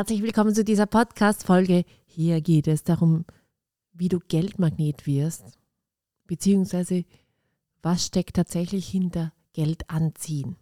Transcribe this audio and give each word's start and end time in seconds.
Herzlich 0.00 0.22
willkommen 0.22 0.54
zu 0.54 0.64
dieser 0.64 0.86
Podcast-Folge. 0.86 1.84
Hier 2.06 2.40
geht 2.40 2.66
es 2.68 2.84
darum, 2.84 3.26
wie 3.92 4.08
du 4.08 4.18
Geldmagnet 4.18 5.06
wirst, 5.06 5.58
beziehungsweise 6.26 7.04
was 7.82 8.06
steckt 8.06 8.36
tatsächlich 8.36 8.88
hinter 8.88 9.34
Geld 9.52 9.90
anziehen. 9.90 10.56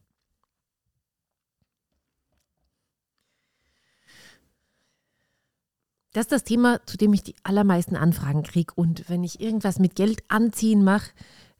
Das 6.12 6.24
ist 6.24 6.32
das 6.32 6.42
Thema, 6.42 6.84
zu 6.84 6.96
dem 6.96 7.12
ich 7.12 7.22
die 7.22 7.36
allermeisten 7.44 7.94
Anfragen 7.94 8.42
kriege. 8.42 8.74
Und 8.74 9.08
wenn 9.08 9.22
ich 9.22 9.38
irgendwas 9.38 9.78
mit 9.78 9.94
Geld 9.94 10.24
anziehen 10.26 10.82
mache, 10.82 11.12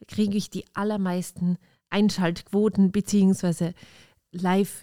kriege 0.08 0.36
ich 0.36 0.50
die 0.50 0.64
allermeisten 0.74 1.58
Einschaltquoten 1.90 2.90
beziehungsweise 2.90 3.72
Live-Views 4.32 4.82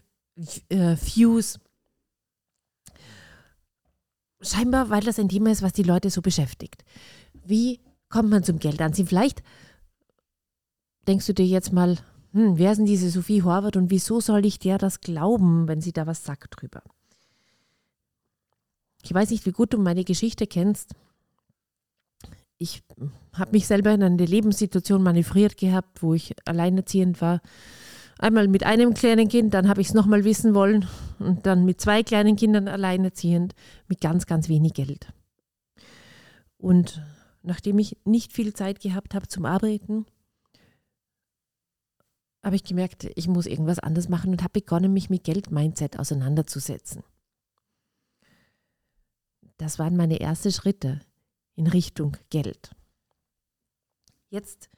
scheinbar, 4.51 4.89
weil 4.89 5.01
das 5.01 5.19
ein 5.19 5.29
Thema 5.29 5.51
ist, 5.51 5.61
was 5.61 5.73
die 5.73 5.83
Leute 5.83 6.09
so 6.09 6.21
beschäftigt. 6.21 6.83
Wie 7.45 7.79
kommt 8.09 8.29
man 8.29 8.43
zum 8.43 8.59
Geld 8.59 8.81
anziehen? 8.81 9.07
Vielleicht 9.07 9.43
denkst 11.07 11.25
du 11.27 11.33
dir 11.33 11.45
jetzt 11.45 11.73
mal, 11.73 11.97
hm, 12.33 12.57
wer 12.57 12.71
ist 12.71 12.77
denn 12.77 12.85
diese 12.85 13.09
Sophie 13.09 13.43
Horvath 13.43 13.77
und 13.77 13.89
wieso 13.91 14.19
soll 14.19 14.45
ich 14.45 14.59
der 14.59 14.77
das 14.77 15.01
glauben, 15.01 15.67
wenn 15.67 15.81
sie 15.81 15.93
da 15.93 16.07
was 16.07 16.23
sagt 16.23 16.59
drüber? 16.59 16.81
Ich 19.03 19.13
weiß 19.13 19.29
nicht, 19.29 19.45
wie 19.45 19.51
gut 19.51 19.73
du 19.73 19.77
meine 19.77 20.03
Geschichte 20.03 20.47
kennst. 20.47 20.95
Ich 22.57 22.83
habe 23.33 23.51
mich 23.51 23.67
selber 23.67 23.91
in 23.91 24.01
eine 24.01 24.25
Lebenssituation 24.25 25.03
manövriert 25.03 25.57
gehabt, 25.57 26.01
wo 26.01 26.13
ich 26.13 26.35
alleinerziehend 26.45 27.21
war 27.21 27.41
Einmal 28.17 28.47
mit 28.47 28.63
einem 28.63 28.93
kleinen 28.93 29.27
Kind, 29.27 29.53
dann 29.53 29.67
habe 29.67 29.81
ich 29.81 29.87
es 29.87 29.93
nochmal 29.93 30.23
wissen 30.23 30.55
wollen 30.55 30.87
und 31.19 31.45
dann 31.45 31.65
mit 31.65 31.81
zwei 31.81 32.01
kleinen 32.01 32.35
Kindern 32.35 32.67
alleinerziehend 32.67 33.53
mit 33.87 33.99
ganz, 33.99 34.25
ganz 34.25 34.47
wenig 34.47 34.73
Geld. 34.73 35.11
Und 36.57 37.01
nachdem 37.41 37.77
ich 37.77 37.97
nicht 38.05 38.31
viel 38.31 38.53
Zeit 38.53 38.79
gehabt 38.79 39.13
habe 39.13 39.27
zum 39.27 39.45
Arbeiten, 39.45 40.05
habe 42.41 42.55
ich 42.55 42.63
gemerkt, 42.63 43.07
ich 43.15 43.27
muss 43.27 43.47
irgendwas 43.47 43.79
anders 43.79 44.07
machen 44.07 44.31
und 44.31 44.43
habe 44.43 44.61
begonnen, 44.61 44.93
mich 44.93 45.09
mit 45.09 45.23
Geld-Mindset 45.23 45.99
auseinanderzusetzen. 45.99 47.03
Das 49.57 49.79
waren 49.79 49.95
meine 49.95 50.19
ersten 50.19 50.51
Schritte 50.51 50.99
in 51.55 51.67
Richtung 51.67 52.17
Geld. 52.29 52.75
Jetzt 54.29 54.69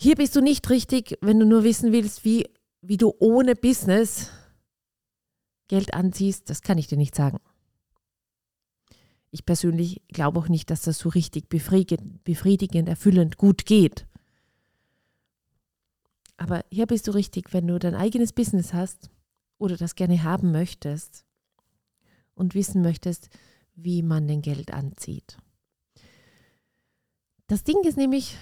hier 0.00 0.14
bist 0.14 0.36
du 0.36 0.40
nicht 0.40 0.70
richtig, 0.70 1.18
wenn 1.20 1.40
du 1.40 1.44
nur 1.44 1.64
wissen 1.64 1.90
willst, 1.90 2.24
wie, 2.24 2.48
wie 2.80 2.96
du 2.96 3.12
ohne 3.18 3.56
Business 3.56 4.30
Geld 5.66 5.92
anziehst. 5.92 6.48
Das 6.48 6.62
kann 6.62 6.78
ich 6.78 6.86
dir 6.86 6.96
nicht 6.96 7.16
sagen. 7.16 7.38
Ich 9.30 9.44
persönlich 9.44 10.00
glaube 10.08 10.38
auch 10.38 10.48
nicht, 10.48 10.70
dass 10.70 10.82
das 10.82 10.98
so 10.98 11.08
richtig 11.08 11.48
befriedigend, 11.48 12.22
befriedigend, 12.22 12.88
erfüllend, 12.88 13.36
gut 13.36 13.66
geht. 13.66 14.06
Aber 16.36 16.64
hier 16.70 16.86
bist 16.86 17.08
du 17.08 17.10
richtig, 17.10 17.52
wenn 17.52 17.66
du 17.66 17.80
dein 17.80 17.96
eigenes 17.96 18.32
Business 18.32 18.72
hast 18.72 19.10
oder 19.58 19.76
das 19.76 19.96
gerne 19.96 20.22
haben 20.22 20.52
möchtest 20.52 21.24
und 22.36 22.54
wissen 22.54 22.82
möchtest, 22.82 23.30
wie 23.74 24.02
man 24.02 24.28
den 24.28 24.42
Geld 24.42 24.72
anzieht. 24.72 25.36
Das 27.48 27.64
Ding 27.64 27.82
ist 27.82 27.96
nämlich, 27.96 28.36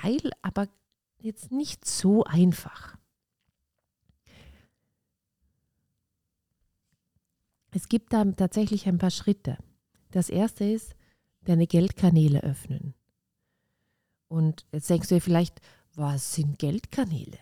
geil, 0.00 0.32
aber 0.42 0.68
jetzt 1.18 1.52
nicht 1.52 1.84
so 1.84 2.24
einfach. 2.24 2.96
Es 7.70 7.88
gibt 7.88 8.12
da 8.12 8.24
tatsächlich 8.24 8.86
ein 8.86 8.98
paar 8.98 9.10
Schritte. 9.10 9.56
Das 10.10 10.28
erste 10.28 10.64
ist, 10.64 10.94
deine 11.44 11.66
Geldkanäle 11.66 12.42
öffnen. 12.42 12.94
Und 14.28 14.66
jetzt 14.72 14.90
denkst 14.90 15.08
du 15.08 15.16
dir 15.16 15.20
vielleicht, 15.20 15.60
was 15.94 16.34
sind 16.34 16.58
Geldkanäle? 16.58 17.38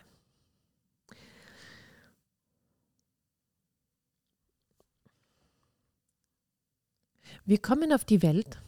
Wir 7.45 7.61
kommen 7.61 7.93
auf 7.93 8.05
die 8.05 8.23
Welt 8.23 8.61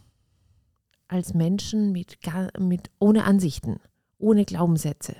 als 1.13 1.35
Menschen 1.35 1.93
mit, 1.93 2.19
mit, 2.59 2.91
ohne 2.99 3.25
Ansichten, 3.25 3.81
ohne 4.19 4.47
Glaubenssätze, 4.47 5.17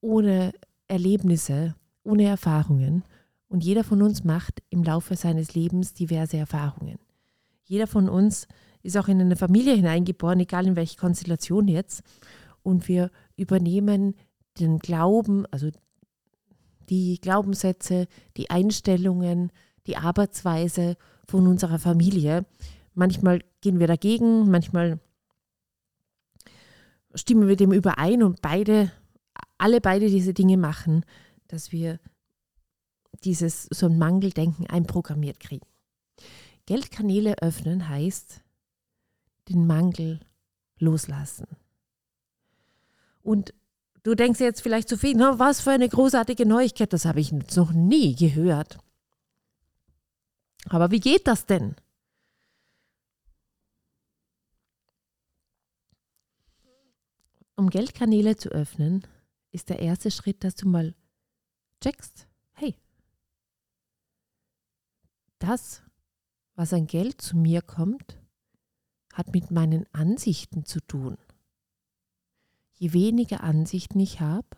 ohne 0.00 0.52
Erlebnisse, 0.88 1.76
ohne 2.02 2.24
Erfahrungen. 2.24 3.04
Und 3.46 3.62
jeder 3.62 3.84
von 3.84 4.02
uns 4.02 4.24
macht 4.24 4.60
im 4.70 4.82
Laufe 4.82 5.14
seines 5.14 5.54
Lebens 5.54 5.94
diverse 5.94 6.36
Erfahrungen. 6.36 6.98
Jeder 7.62 7.86
von 7.86 8.08
uns 8.08 8.48
ist 8.82 8.96
auch 8.96 9.06
in 9.06 9.20
eine 9.20 9.36
Familie 9.36 9.74
hineingeboren, 9.74 10.40
egal 10.40 10.66
in 10.66 10.76
welche 10.76 10.96
Konstellation 10.98 11.68
jetzt. 11.68 12.02
Und 12.64 12.88
wir 12.88 13.12
übernehmen 13.36 14.16
den 14.58 14.80
Glauben, 14.80 15.46
also 15.46 15.70
die 16.88 17.20
Glaubenssätze, 17.20 18.08
die 18.36 18.50
Einstellungen, 18.50 19.52
die 19.86 19.96
Arbeitsweise 19.96 20.96
von 21.28 21.46
unserer 21.46 21.78
Familie. 21.78 22.44
Manchmal 22.94 23.42
gehen 23.60 23.80
wir 23.80 23.86
dagegen, 23.86 24.50
manchmal 24.50 25.00
stimmen 27.14 27.48
wir 27.48 27.56
dem 27.56 27.72
überein 27.72 28.22
und 28.22 28.40
beide, 28.40 28.90
alle 29.58 29.80
beide 29.80 30.08
diese 30.08 30.34
Dinge 30.34 30.56
machen, 30.56 31.04
dass 31.48 31.72
wir 31.72 32.00
dieses 33.24 33.64
so 33.64 33.86
ein 33.86 33.98
Mangeldenken 33.98 34.66
einprogrammiert 34.66 35.40
kriegen. 35.40 35.66
Geldkanäle 36.66 37.38
öffnen 37.42 37.88
heißt 37.88 38.40
den 39.48 39.66
Mangel 39.66 40.20
loslassen. 40.78 41.46
Und 43.22 43.54
du 44.02 44.14
denkst 44.14 44.40
jetzt 44.40 44.62
vielleicht 44.62 44.88
zu 44.88 44.96
viel, 44.96 45.18
was 45.18 45.60
für 45.60 45.70
eine 45.70 45.88
großartige 45.88 46.46
Neuigkeit, 46.46 46.92
das 46.92 47.04
habe 47.04 47.20
ich 47.20 47.32
noch 47.32 47.72
nie 47.72 48.14
gehört. 48.14 48.78
Aber 50.68 50.90
wie 50.90 51.00
geht 51.00 51.26
das 51.26 51.46
denn? 51.46 51.76
Um 57.56 57.70
Geldkanäle 57.70 58.36
zu 58.36 58.48
öffnen, 58.48 59.06
ist 59.52 59.68
der 59.68 59.78
erste 59.78 60.10
Schritt, 60.10 60.42
dass 60.42 60.56
du 60.56 60.68
mal 60.68 60.94
checkst, 61.80 62.26
hey, 62.52 62.74
das, 65.38 65.82
was 66.56 66.72
an 66.72 66.86
Geld 66.86 67.20
zu 67.20 67.36
mir 67.36 67.62
kommt, 67.62 68.18
hat 69.12 69.32
mit 69.32 69.50
meinen 69.50 69.86
Ansichten 69.92 70.64
zu 70.64 70.80
tun. 70.80 71.16
Je 72.76 72.92
weniger 72.92 73.44
Ansichten 73.44 74.00
ich 74.00 74.20
habe, 74.20 74.48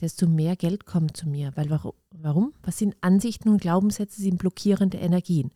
desto 0.00 0.26
mehr 0.26 0.56
Geld 0.56 0.86
kommt 0.86 1.16
zu 1.16 1.28
mir. 1.28 1.54
Weil 1.56 1.70
warum? 2.10 2.54
Was 2.62 2.78
sind 2.78 2.96
Ansichten 3.02 3.50
und 3.50 3.60
Glaubenssätze? 3.60 4.20
sind 4.22 4.38
blockierende 4.38 4.98
Energien. 4.98 5.52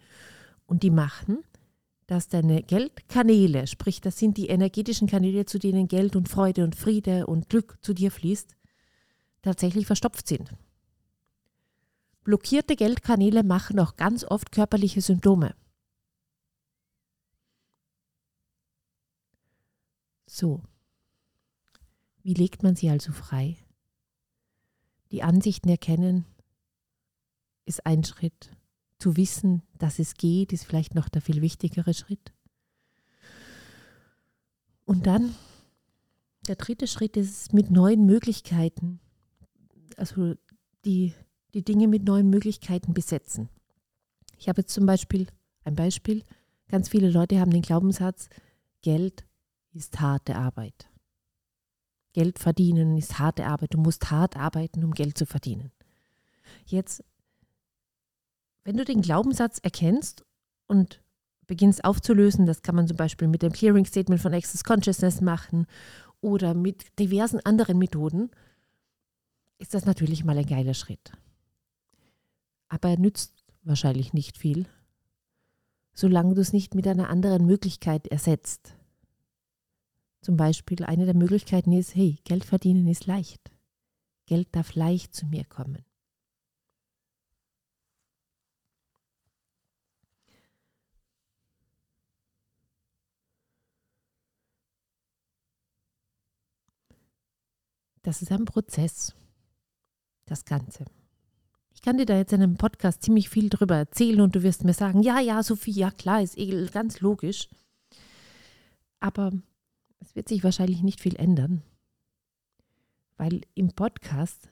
Und 0.66 0.82
die 0.82 0.90
machen, 0.90 1.38
dass 2.10 2.26
deine 2.26 2.64
Geldkanäle, 2.64 3.68
sprich 3.68 4.00
das 4.00 4.18
sind 4.18 4.36
die 4.36 4.48
energetischen 4.48 5.06
Kanäle, 5.06 5.46
zu 5.46 5.60
denen 5.60 5.86
Geld 5.86 6.16
und 6.16 6.28
Freude 6.28 6.64
und 6.64 6.74
Friede 6.74 7.28
und 7.28 7.48
Glück 7.48 7.78
zu 7.82 7.94
dir 7.94 8.10
fließt, 8.10 8.56
tatsächlich 9.42 9.86
verstopft 9.86 10.26
sind. 10.26 10.52
Blockierte 12.24 12.74
Geldkanäle 12.74 13.44
machen 13.44 13.78
auch 13.78 13.94
ganz 13.94 14.24
oft 14.24 14.50
körperliche 14.50 15.00
Symptome. 15.00 15.54
So, 20.26 20.64
wie 22.24 22.34
legt 22.34 22.64
man 22.64 22.74
sie 22.74 22.90
also 22.90 23.12
frei? 23.12 23.56
Die 25.12 25.22
Ansichten 25.22 25.68
erkennen 25.68 26.24
ist 27.66 27.86
ein 27.86 28.02
Schritt 28.02 28.50
zu 29.00 29.16
wissen, 29.16 29.62
dass 29.78 29.98
es 29.98 30.14
geht, 30.14 30.52
ist 30.52 30.64
vielleicht 30.64 30.94
noch 30.94 31.08
der 31.08 31.22
viel 31.22 31.40
wichtigere 31.40 31.94
Schritt. 31.94 32.32
Und 34.84 35.06
dann, 35.06 35.34
der 36.46 36.56
dritte 36.56 36.86
Schritt 36.86 37.16
ist 37.16 37.52
mit 37.52 37.70
neuen 37.70 38.06
Möglichkeiten, 38.06 39.00
also 39.96 40.34
die, 40.84 41.14
die 41.54 41.64
Dinge 41.64 41.88
mit 41.88 42.04
neuen 42.04 42.28
Möglichkeiten 42.28 42.94
besetzen. 42.94 43.48
Ich 44.38 44.48
habe 44.48 44.62
jetzt 44.62 44.72
zum 44.72 44.86
Beispiel 44.86 45.26
ein 45.64 45.74
Beispiel, 45.74 46.24
ganz 46.68 46.88
viele 46.88 47.10
Leute 47.10 47.38
haben 47.38 47.50
den 47.50 47.62
Glaubenssatz, 47.62 48.28
Geld 48.82 49.24
ist 49.72 50.00
harte 50.00 50.36
Arbeit. 50.36 50.88
Geld 52.12 52.38
verdienen 52.38 52.96
ist 52.96 53.18
harte 53.18 53.46
Arbeit. 53.46 53.74
Du 53.74 53.78
musst 53.78 54.10
hart 54.10 54.36
arbeiten, 54.36 54.82
um 54.84 54.92
Geld 54.92 55.16
zu 55.16 55.26
verdienen. 55.26 55.70
Jetzt 56.66 57.04
wenn 58.64 58.76
du 58.76 58.84
den 58.84 59.00
Glaubenssatz 59.02 59.58
erkennst 59.58 60.24
und 60.66 61.02
beginnst 61.46 61.84
aufzulösen, 61.84 62.46
das 62.46 62.62
kann 62.62 62.76
man 62.76 62.86
zum 62.88 62.96
Beispiel 62.96 63.28
mit 63.28 63.42
dem 63.42 63.52
Clearing 63.52 63.84
Statement 63.84 64.20
von 64.20 64.34
Access 64.34 64.64
Consciousness 64.64 65.20
machen 65.20 65.66
oder 66.20 66.54
mit 66.54 66.98
diversen 66.98 67.40
anderen 67.44 67.78
Methoden, 67.78 68.30
ist 69.58 69.74
das 69.74 69.84
natürlich 69.86 70.24
mal 70.24 70.38
ein 70.38 70.46
geiler 70.46 70.74
Schritt. 70.74 71.12
aber 72.70 72.90
er 72.90 72.98
nützt 72.98 73.44
wahrscheinlich 73.62 74.14
nicht 74.14 74.38
viel, 74.38 74.66
solange 75.92 76.34
du 76.34 76.40
es 76.40 76.52
nicht 76.54 76.74
mit 76.74 76.86
einer 76.86 77.10
anderen 77.10 77.44
Möglichkeit 77.44 78.06
ersetzt. 78.06 78.74
Zum 80.22 80.36
Beispiel 80.36 80.84
eine 80.84 81.04
der 81.04 81.16
Möglichkeiten 81.16 81.72
ist, 81.72 81.94
hey, 81.94 82.18
Geld 82.24 82.44
verdienen 82.44 82.86
ist 82.88 83.06
leicht. 83.06 83.50
Geld 84.26 84.48
darf 84.52 84.74
leicht 84.74 85.14
zu 85.14 85.26
mir 85.26 85.44
kommen. 85.44 85.84
Das 98.02 98.22
ist 98.22 98.32
ein 98.32 98.46
Prozess, 98.46 99.14
das 100.24 100.44
Ganze. 100.44 100.86
Ich 101.74 101.82
kann 101.82 101.98
dir 101.98 102.06
da 102.06 102.16
jetzt 102.16 102.32
in 102.32 102.42
einem 102.42 102.56
Podcast 102.56 103.02
ziemlich 103.02 103.28
viel 103.28 103.48
drüber 103.50 103.76
erzählen 103.76 104.20
und 104.20 104.34
du 104.34 104.42
wirst 104.42 104.64
mir 104.64 104.74
sagen, 104.74 105.02
ja, 105.02 105.20
ja, 105.20 105.42
Sophie, 105.42 105.72
ja 105.72 105.90
klar, 105.90 106.22
ist 106.22 106.38
eh 106.38 106.66
ganz 106.66 107.00
logisch. 107.00 107.48
Aber 109.00 109.32
es 110.00 110.14
wird 110.14 110.28
sich 110.28 110.44
wahrscheinlich 110.44 110.82
nicht 110.82 111.00
viel 111.00 111.16
ändern, 111.16 111.62
weil 113.16 113.42
im 113.54 113.72
Podcast 113.72 114.50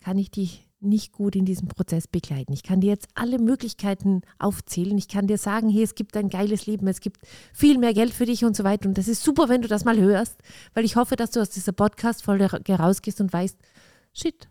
kann 0.00 0.18
ich 0.18 0.30
dich 0.30 0.69
nicht 0.80 1.12
gut 1.12 1.36
in 1.36 1.44
diesem 1.44 1.68
Prozess 1.68 2.08
begleiten. 2.08 2.52
Ich 2.52 2.62
kann 2.62 2.80
dir 2.80 2.88
jetzt 2.88 3.08
alle 3.14 3.38
Möglichkeiten 3.38 4.22
aufzählen. 4.38 4.96
Ich 4.96 5.08
kann 5.08 5.26
dir 5.26 5.38
sagen, 5.38 5.68
hey, 5.68 5.82
es 5.82 5.94
gibt 5.94 6.16
ein 6.16 6.30
geiles 6.30 6.66
Leben, 6.66 6.88
es 6.88 7.00
gibt 7.00 7.20
viel 7.52 7.78
mehr 7.78 7.92
Geld 7.92 8.14
für 8.14 8.26
dich 8.26 8.44
und 8.44 8.56
so 8.56 8.64
weiter. 8.64 8.88
Und 8.88 8.96
das 8.96 9.08
ist 9.08 9.22
super, 9.22 9.48
wenn 9.48 9.62
du 9.62 9.68
das 9.68 9.84
mal 9.84 9.98
hörst, 9.98 10.36
weil 10.74 10.84
ich 10.84 10.96
hoffe, 10.96 11.16
dass 11.16 11.32
du 11.32 11.40
aus 11.40 11.50
dieser 11.50 11.72
Podcast-Folge 11.72 12.48
rausgehst 12.68 13.20
und 13.20 13.32
weißt, 13.32 13.58
shit, 14.12 14.48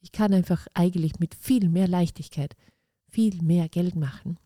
ich 0.00 0.12
kann 0.12 0.32
einfach 0.32 0.66
eigentlich 0.72 1.18
mit 1.18 1.34
viel 1.34 1.68
mehr 1.68 1.88
Leichtigkeit 1.88 2.56
viel 3.16 3.40
mehr 3.42 3.68
Geld 3.68 3.96
machen. 3.96 4.38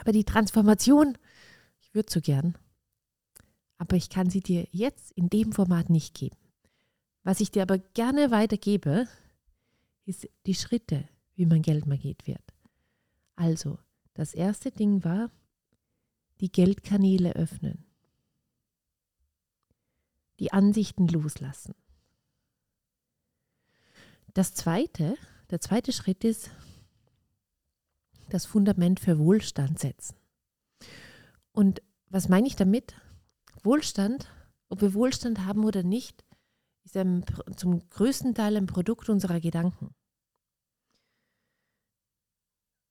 Aber 0.00 0.12
die 0.12 0.24
Transformation, 0.24 1.18
ich 1.80 1.94
würde 1.94 2.10
so 2.10 2.20
gern, 2.20 2.56
aber 3.78 3.96
ich 3.96 4.08
kann 4.08 4.30
sie 4.30 4.40
dir 4.40 4.66
jetzt 4.70 5.12
in 5.12 5.28
dem 5.28 5.52
Format 5.52 5.90
nicht 5.90 6.14
geben. 6.14 6.36
Was 7.24 7.40
ich 7.40 7.50
dir 7.50 7.62
aber 7.62 7.78
gerne 7.78 8.30
weitergebe, 8.30 9.06
ist 10.06 10.28
die 10.46 10.54
Schritte, 10.54 11.08
wie 11.34 11.46
man 11.46 11.62
Geldmagnet 11.62 12.26
wird. 12.26 12.54
Also, 13.34 13.78
das 14.14 14.32
erste 14.32 14.70
Ding 14.70 15.04
war, 15.04 15.30
die 16.40 16.50
Geldkanäle 16.50 17.34
öffnen. 17.34 17.84
Die 20.38 20.52
Ansichten 20.52 21.08
loslassen. 21.08 21.74
Das 24.32 24.54
zweite, 24.54 25.16
der 25.50 25.60
zweite 25.60 25.92
Schritt 25.92 26.24
ist, 26.24 26.50
das 28.28 28.46
Fundament 28.46 29.00
für 29.00 29.18
Wohlstand 29.18 29.78
setzen. 29.78 30.16
Und 31.52 31.82
was 32.08 32.28
meine 32.28 32.46
ich 32.46 32.56
damit? 32.56 32.94
Wohlstand, 33.62 34.30
ob 34.68 34.82
wir 34.82 34.94
Wohlstand 34.94 35.46
haben 35.46 35.64
oder 35.64 35.82
nicht, 35.82 36.25
ist 36.86 36.96
ein, 36.96 37.24
zum 37.56 37.88
größten 37.90 38.34
Teil 38.34 38.56
ein 38.56 38.66
Produkt 38.66 39.08
unserer 39.08 39.40
Gedanken. 39.40 39.94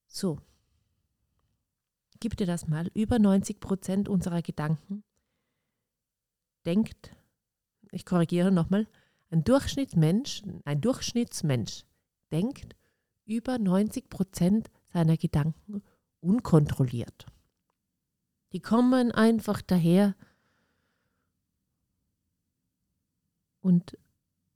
So, 0.08 0.40
gib 2.20 2.38
dir 2.38 2.46
das 2.46 2.68
mal. 2.68 2.92
Über 2.94 3.20
90 3.20 3.60
Prozent 3.60 4.10
unserer 4.10 4.42
Gedanken 4.42 5.04
denkt, 6.66 7.16
ich 7.92 8.06
korrigiere 8.06 8.52
nochmal, 8.52 8.88
ein 9.30 9.44
Durchschnittsmensch, 9.44 10.44
ein 10.66 10.82
Durchschnittsmensch 10.82 11.86
denkt 12.32 12.76
über 13.26 13.58
90 13.58 14.10
Prozent 14.10 14.70
seiner 14.92 15.18
Gedanken 15.18 15.82
unkontrolliert. 16.20 17.26
Die 18.52 18.62
kommen 18.62 19.12
einfach 19.12 19.62
daher 19.62 20.16
und 23.66 23.98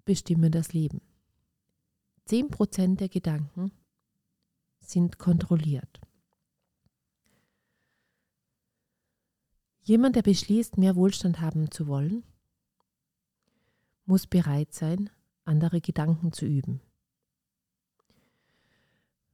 bestimmen 0.05 0.51
das 0.51 0.71
Leben. 0.71 1.01
10 2.25 2.49
Prozent 2.49 2.99
der 2.99 3.09
Gedanken 3.09 3.71
sind 4.81 5.17
kontrolliert. 5.17 5.99
Jemand, 9.81 10.15
der 10.15 10.21
beschließt, 10.21 10.77
mehr 10.77 10.95
Wohlstand 10.95 11.41
haben 11.41 11.71
zu 11.71 11.87
wollen, 11.87 12.23
muss 14.05 14.27
bereit 14.27 14.75
sein, 14.75 15.09
andere 15.43 15.81
Gedanken 15.81 16.31
zu 16.31 16.45
üben. 16.45 16.79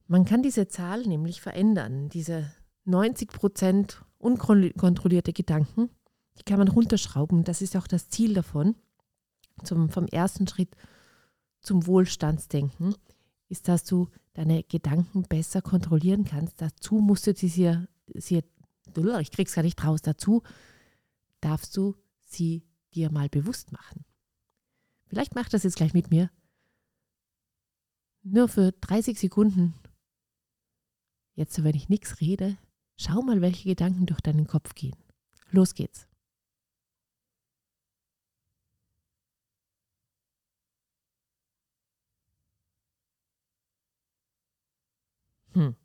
Man 0.08 0.24
kann 0.24 0.42
diese 0.42 0.70
Zahl 0.70 1.02
nämlich 1.02 1.42
verändern, 1.42 2.08
diese 2.08 2.50
90% 2.88 3.98
unkontrollierte 4.20 5.34
Gedanken, 5.34 5.90
die 6.38 6.44
kann 6.44 6.60
man 6.60 6.70
runterschrauben. 6.70 7.44
Das 7.44 7.62
ist 7.62 7.76
auch 7.76 7.88
das 7.88 8.08
Ziel 8.08 8.34
davon. 8.34 8.76
Zum, 9.64 9.90
vom 9.90 10.06
ersten 10.08 10.48
Schritt 10.48 10.76
zum 11.62 11.88
Wohlstandsdenken 11.88 12.96
ist, 13.48 13.68
dass 13.68 13.84
du 13.84 14.10
deine 14.34 14.64
Gedanken 14.64 15.24
besser 15.24 15.62
kontrollieren 15.62 16.26
kannst. 16.26 16.62
Dazu 16.62 16.96
musst 16.96 17.28
du 17.28 17.34
sie, 17.34 17.50
sie 18.14 18.44
ich 19.20 19.32
krieg's 19.32 19.54
gar 19.56 19.64
nicht 19.64 19.84
raus, 19.84 20.02
dazu 20.02 20.44
darfst 21.42 21.76
du 21.76 21.96
sie 22.20 22.64
dir 22.94 23.12
mal 23.12 23.30
bewusst 23.30 23.72
machen. 23.72 24.06
Vielleicht 25.08 25.36
mach 25.36 25.50
das 25.50 25.64
jetzt 25.64 25.76
gleich 25.76 25.94
mit 25.94 26.12
mir. 26.12 26.30
Nur 28.24 28.48
für 28.48 28.72
30 28.72 29.20
Sekunden. 29.20 29.76
Jetzt, 31.36 31.64
wenn 31.64 31.76
ich 31.76 31.90
nichts 31.90 32.22
rede, 32.22 32.58
schau 32.98 33.22
mal, 33.22 33.42
welche 33.42 33.70
Gedanken 33.70 34.06
durch 34.06 34.22
deinen 34.22 34.48
Kopf 34.48 34.74
gehen. 34.74 34.96
Los 35.52 35.76
geht's. 35.76 36.08
Hm. 45.56 45.76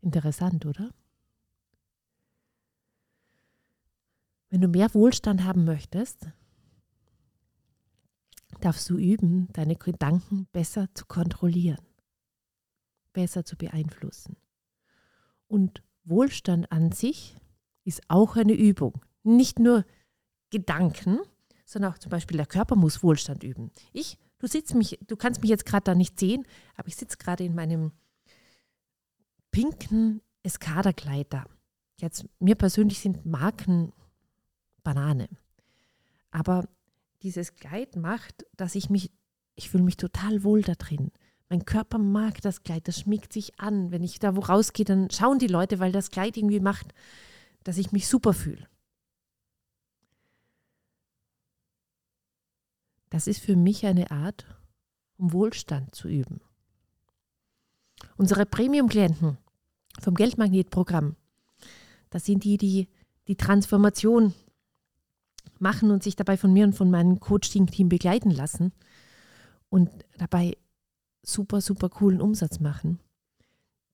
Interessant, 0.00 0.66
oder? 0.66 0.90
Wenn 4.48 4.60
du 4.60 4.68
mehr 4.68 4.92
Wohlstand 4.94 5.44
haben 5.44 5.64
möchtest, 5.64 6.28
darfst 8.60 8.88
du 8.88 8.96
üben, 8.96 9.48
deine 9.52 9.76
Gedanken 9.76 10.46
besser 10.52 10.88
zu 10.94 11.04
kontrollieren, 11.06 11.84
besser 13.12 13.44
zu 13.44 13.56
beeinflussen. 13.56 14.36
Und 15.46 15.82
Wohlstand 16.04 16.70
an 16.72 16.92
sich 16.92 17.36
ist 17.84 18.02
auch 18.08 18.36
eine 18.36 18.54
Übung. 18.54 19.04
Nicht 19.24 19.58
nur 19.58 19.84
Gedanken, 20.50 21.18
sondern 21.66 21.92
auch 21.92 21.98
zum 21.98 22.10
Beispiel 22.10 22.36
der 22.36 22.46
Körper 22.46 22.76
muss 22.76 23.02
Wohlstand 23.02 23.42
üben. 23.42 23.70
Ich, 23.92 24.18
du 24.38 24.46
sitzt 24.46 24.74
mich, 24.74 24.98
du 25.06 25.16
kannst 25.16 25.40
mich 25.40 25.50
jetzt 25.50 25.66
gerade 25.66 25.84
da 25.84 25.94
nicht 25.94 26.18
sehen, 26.18 26.46
aber 26.76 26.88
ich 26.88 26.96
sitze 26.96 27.16
gerade 27.16 27.44
in 27.44 27.54
meinem 27.54 27.92
pinken 29.50 30.20
Eskaderkleid 30.42 31.28
da. 31.30 31.44
Jetzt, 32.00 32.26
mir 32.40 32.54
persönlich 32.54 32.98
sind 32.98 33.24
Marken 33.24 33.92
Banane. 34.82 35.28
Aber 36.30 36.68
dieses 37.22 37.54
Kleid 37.54 37.96
macht, 37.96 38.44
dass 38.56 38.74
ich 38.74 38.90
mich, 38.90 39.10
ich 39.54 39.70
fühle 39.70 39.84
mich 39.84 39.96
total 39.96 40.44
wohl 40.44 40.62
da 40.62 40.74
drin. 40.74 41.12
Mein 41.48 41.64
Körper 41.64 41.98
mag 41.98 42.40
das 42.42 42.62
Kleid, 42.62 42.88
das 42.88 43.00
schmiegt 43.00 43.32
sich 43.32 43.58
an. 43.60 43.90
Wenn 43.90 44.02
ich 44.02 44.18
da 44.18 44.34
wo 44.34 44.40
rausgehe, 44.40 44.84
dann 44.84 45.10
schauen 45.10 45.38
die 45.38 45.46
Leute, 45.46 45.78
weil 45.78 45.92
das 45.92 46.10
Kleid 46.10 46.36
irgendwie 46.36 46.60
macht, 46.60 46.92
dass 47.62 47.78
ich 47.78 47.92
mich 47.92 48.08
super 48.08 48.32
fühle. 48.32 48.66
Das 53.14 53.28
ist 53.28 53.38
für 53.38 53.54
mich 53.54 53.86
eine 53.86 54.10
Art, 54.10 54.44
um 55.18 55.32
Wohlstand 55.32 55.94
zu 55.94 56.08
üben. 56.08 56.40
Unsere 58.16 58.44
Premium-Klienten 58.44 59.38
vom 60.00 60.14
Geldmagnetprogramm, 60.16 61.14
das 62.10 62.24
sind 62.24 62.42
die, 62.42 62.56
die 62.56 62.88
die 63.28 63.36
Transformation 63.36 64.34
machen 65.60 65.92
und 65.92 66.02
sich 66.02 66.16
dabei 66.16 66.36
von 66.36 66.52
mir 66.52 66.64
und 66.64 66.72
von 66.72 66.90
meinem 66.90 67.20
Coaching-Team 67.20 67.88
begleiten 67.88 68.32
lassen 68.32 68.72
und 69.68 69.92
dabei 70.18 70.56
super, 71.22 71.60
super 71.60 71.90
coolen 71.90 72.20
Umsatz 72.20 72.58
machen, 72.58 72.98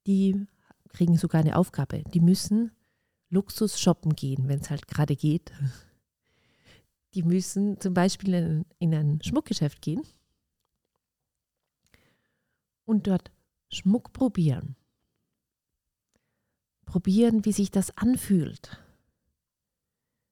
die 0.06 0.46
kriegen 0.88 1.18
sogar 1.18 1.42
eine 1.42 1.56
Aufgabe. 1.56 2.04
Die 2.14 2.20
müssen 2.20 2.70
Luxus 3.28 3.78
shoppen 3.78 4.16
gehen, 4.16 4.48
wenn 4.48 4.60
es 4.60 4.70
halt 4.70 4.88
gerade 4.88 5.14
geht. 5.14 5.52
Die 7.14 7.22
müssen 7.22 7.80
zum 7.80 7.94
Beispiel 7.94 8.34
in, 8.34 8.64
in 8.78 8.94
ein 8.94 9.22
Schmuckgeschäft 9.22 9.82
gehen 9.82 10.02
und 12.84 13.06
dort 13.06 13.30
Schmuck 13.68 14.12
probieren. 14.12 14.76
Probieren, 16.84 17.44
wie 17.44 17.52
sich 17.52 17.70
das 17.70 17.96
anfühlt 17.96 18.80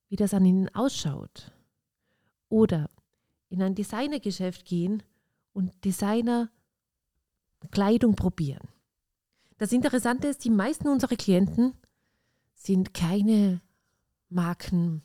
wie 0.08 0.16
das 0.16 0.34
an 0.34 0.44
ihnen 0.44 0.68
ausschaut. 0.74 1.52
Oder 2.48 2.90
in 3.50 3.62
ein 3.62 3.74
Designergeschäft 3.74 4.64
gehen 4.64 5.02
und 5.52 5.84
Designer 5.84 6.50
Kleidung 7.70 8.14
probieren. 8.14 8.68
Das 9.58 9.72
Interessante 9.72 10.28
ist, 10.28 10.44
die 10.44 10.50
meisten 10.50 10.88
unserer 10.88 11.16
Klienten 11.16 11.74
sind 12.54 12.94
keine 12.94 13.60
Marken 14.28 15.02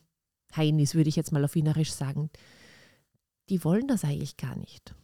Heinis, 0.57 0.95
würde 0.95 1.09
ich 1.09 1.15
jetzt 1.15 1.31
mal 1.31 1.43
auf 1.43 1.55
Wienerisch 1.55 1.91
sagen. 1.91 2.29
Die 3.49 3.63
wollen 3.63 3.87
das 3.87 4.03
eigentlich 4.03 4.37
gar 4.37 4.55
nicht. 4.55 4.95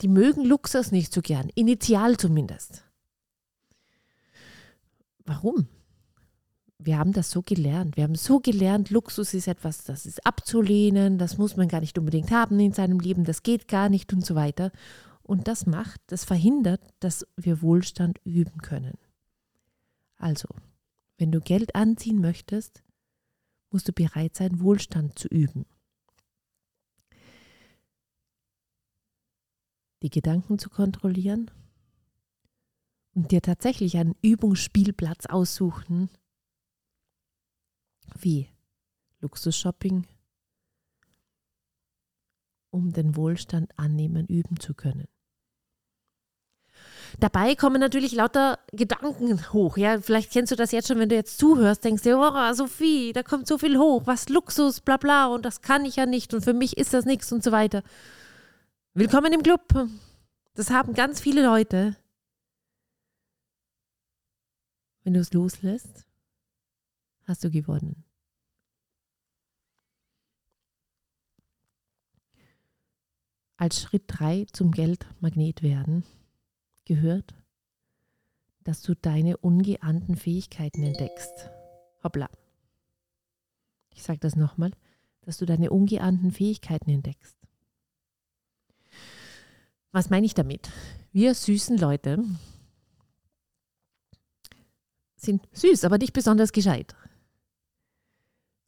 Die 0.00 0.08
mögen 0.08 0.44
Luxus 0.44 0.90
nicht 0.90 1.12
so 1.12 1.20
gern, 1.20 1.48
initial 1.54 2.16
zumindest. 2.16 2.84
Warum? 5.24 5.68
Wir 6.78 6.98
haben 6.98 7.12
das 7.12 7.30
so 7.30 7.42
gelernt. 7.42 7.96
Wir 7.96 8.04
haben 8.04 8.16
so 8.16 8.40
gelernt, 8.40 8.90
Luxus 8.90 9.34
ist 9.34 9.46
etwas, 9.46 9.84
das 9.84 10.04
ist 10.04 10.26
abzulehnen, 10.26 11.18
das 11.18 11.38
muss 11.38 11.56
man 11.56 11.68
gar 11.68 11.80
nicht 11.80 11.96
unbedingt 11.96 12.32
haben 12.32 12.58
in 12.58 12.72
seinem 12.72 12.98
Leben, 12.98 13.22
das 13.22 13.44
geht 13.44 13.68
gar 13.68 13.88
nicht 13.88 14.12
und 14.12 14.26
so 14.26 14.34
weiter. 14.34 14.72
Und 15.22 15.46
das 15.46 15.66
macht, 15.66 16.00
das 16.08 16.24
verhindert, 16.24 16.80
dass 16.98 17.24
wir 17.36 17.62
Wohlstand 17.62 18.18
üben 18.24 18.60
können. 18.62 18.98
Also, 20.16 20.48
wenn 21.18 21.30
du 21.30 21.40
Geld 21.40 21.76
anziehen 21.76 22.20
möchtest, 22.20 22.82
musst 23.72 23.88
du 23.88 23.92
bereit 23.92 24.36
sein, 24.36 24.60
Wohlstand 24.60 25.18
zu 25.18 25.28
üben. 25.28 25.66
Die 30.02 30.10
Gedanken 30.10 30.58
zu 30.58 30.68
kontrollieren 30.68 31.50
und 33.14 33.30
dir 33.30 33.42
tatsächlich 33.42 33.96
einen 33.96 34.16
Übungsspielplatz 34.22 35.26
aussuchen, 35.26 36.10
wie 38.18 38.48
Luxusshopping, 39.20 40.06
um 42.70 42.92
den 42.92 43.16
Wohlstand 43.16 43.78
annehmen, 43.78 44.26
üben 44.26 44.58
zu 44.58 44.74
können. 44.74 45.11
Dabei 47.20 47.54
kommen 47.54 47.80
natürlich 47.80 48.12
lauter 48.12 48.58
Gedanken 48.72 49.52
hoch. 49.52 49.76
Ja, 49.76 50.00
vielleicht 50.00 50.32
kennst 50.32 50.52
du 50.52 50.56
das 50.56 50.72
jetzt 50.72 50.88
schon, 50.88 50.98
wenn 50.98 51.08
du 51.08 51.14
jetzt 51.14 51.38
zuhörst, 51.38 51.84
denkst 51.84 52.02
du, 52.02 52.16
oh, 52.16 52.52
Sophie, 52.54 53.12
da 53.12 53.22
kommt 53.22 53.46
so 53.46 53.58
viel 53.58 53.78
hoch, 53.78 54.02
was 54.06 54.28
Luxus, 54.28 54.80
bla 54.80 54.96
bla, 54.96 55.26
und 55.26 55.44
das 55.44 55.60
kann 55.60 55.84
ich 55.84 55.96
ja 55.96 56.06
nicht 56.06 56.32
und 56.34 56.42
für 56.42 56.54
mich 56.54 56.76
ist 56.76 56.94
das 56.94 57.04
nichts 57.04 57.30
und 57.32 57.44
so 57.44 57.52
weiter. 57.52 57.82
Willkommen 58.94 59.32
im 59.32 59.42
Club. 59.42 59.62
Das 60.54 60.70
haben 60.70 60.94
ganz 60.94 61.20
viele 61.20 61.44
Leute. 61.44 61.96
Wenn 65.04 65.14
du 65.14 65.20
es 65.20 65.32
loslässt, 65.32 66.06
hast 67.24 67.42
du 67.44 67.50
gewonnen. 67.50 68.04
Als 73.56 73.80
Schritt 73.80 74.04
3 74.06 74.46
zum 74.52 74.72
Geldmagnet 74.72 75.62
werden 75.62 76.04
gehört, 76.84 77.34
dass 78.64 78.82
du 78.82 78.94
deine 78.94 79.36
ungeahnten 79.36 80.16
Fähigkeiten 80.16 80.82
entdeckst. 80.82 81.50
Hoppla. 82.02 82.28
Ich 83.90 84.02
sage 84.02 84.18
das 84.18 84.36
nochmal, 84.36 84.72
dass 85.22 85.38
du 85.38 85.46
deine 85.46 85.70
ungeahnten 85.70 86.32
Fähigkeiten 86.32 86.90
entdeckst. 86.90 87.36
Was 89.92 90.10
meine 90.10 90.26
ich 90.26 90.34
damit? 90.34 90.70
Wir 91.12 91.34
süßen 91.34 91.76
Leute 91.76 92.24
sind 95.16 95.46
süß, 95.52 95.84
aber 95.84 95.98
nicht 95.98 96.12
besonders 96.12 96.52
gescheit. 96.52 96.96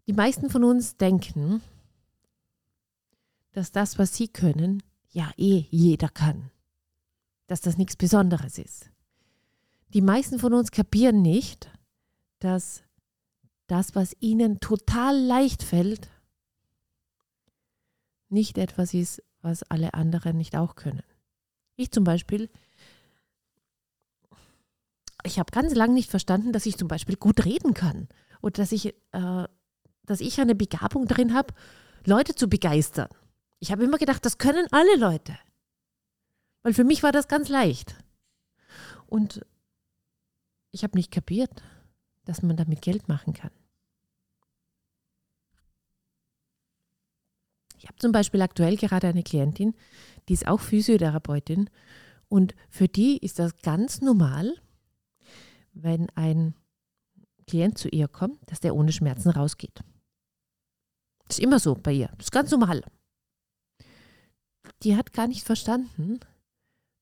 Die 0.07 0.13
meisten 0.13 0.51
von 0.51 0.63
uns 0.65 0.97
denken, 0.97 1.63
dass 3.53 3.73
das, 3.73 3.99
was 3.99 4.15
sie 4.15 4.29
können, 4.29 4.83
ja 5.11 5.33
eh 5.37 5.67
jeder 5.71 6.09
kann 6.09 6.51
dass 7.47 7.61
das 7.61 7.77
nichts 7.77 7.97
Besonderes 7.97 8.59
ist. 8.59 8.91
Die 9.89 10.03
meisten 10.03 10.39
von 10.39 10.55
uns 10.55 10.71
kapieren 10.71 11.23
nicht, 11.23 11.71
dass 12.39 12.83
das, 13.67 13.95
was 13.95 14.17
ihnen 14.21 14.61
total 14.61 15.17
leicht 15.19 15.63
fällt, 15.63 16.09
nicht 18.29 18.59
etwas 18.59 18.95
ist, 18.95 19.23
was 19.41 19.63
alle 19.65 19.95
anderen 19.95 20.37
nicht 20.37 20.57
auch 20.57 20.75
können. 20.75 21.03
Ich 21.77 21.91
zum 21.91 22.05
Beispiel, 22.05 22.51
ich 25.23 25.39
habe 25.39 25.53
ganz 25.53 25.75
lange 25.75 25.95
nicht 25.95 26.11
verstanden, 26.11 26.53
dass 26.53 26.67
ich 26.67 26.77
zum 26.77 26.89
Beispiel 26.89 27.17
gut 27.17 27.45
reden 27.45 27.75
kann 27.75 28.09
oder 28.43 28.53
dass 28.53 28.73
ich, 28.73 28.95
äh, 29.13 29.45
dass 30.05 30.21
ich 30.21 30.41
eine 30.41 30.55
Begabung 30.55 31.07
darin 31.07 31.35
habe, 31.35 31.55
Leute 32.05 32.35
zu 32.35 32.49
begeistern. 32.49 33.09
Ich 33.61 33.73
habe 33.73 33.85
immer 33.85 33.99
gedacht, 33.99 34.25
das 34.25 34.39
können 34.39 34.67
alle 34.71 34.97
Leute. 34.97 35.39
Weil 36.65 36.75
für 36.75 36.83
mich 36.83 37.03
war 37.03 37.13
das 37.13 37.29
ganz 37.29 37.49
leicht. 37.49 37.95
Und 39.07 39.47
ich 40.73 40.83
habe 40.83 40.97
nicht 40.97 41.13
kapiert, 41.13 41.63
dass 42.25 42.43
man 42.43 42.57
damit 42.57 42.83
Geld 42.83 43.07
machen 43.07 43.35
kann. 43.35 43.53
Ich 47.79 47.87
habe 47.87 47.99
zum 47.99 48.13
Beispiel 48.13 48.41
aktuell 48.41 48.77
gerade 48.77 49.07
eine 49.07 49.23
Klientin, 49.23 49.75
die 50.29 50.33
ist 50.33 50.49
auch 50.49 50.61
Physiotherapeutin 50.61 51.69
und 52.29 52.55
für 52.71 52.89
die 52.89 53.19
ist 53.19 53.39
das 53.39 53.59
ganz 53.59 54.01
normal, 54.01 54.55
wenn 55.75 56.09
ein 56.15 56.55
Klient 57.47 57.77
zu 57.77 57.89
ihr 57.91 58.09
kommt, 58.09 58.51
dass 58.51 58.61
der 58.61 58.75
ohne 58.75 58.91
Schmerzen 58.91 59.29
rausgeht. 59.29 59.85
Das 61.27 61.39
ist 61.39 61.45
immer 61.45 61.59
so 61.59 61.75
bei 61.75 61.93
ihr. 61.93 62.09
Das 62.17 62.27
ist 62.27 62.33
ganz 62.33 62.51
normal. 62.51 62.83
Die 64.83 64.97
hat 64.97 65.13
gar 65.13 65.29
nicht 65.29 65.45
verstanden, 65.45 66.21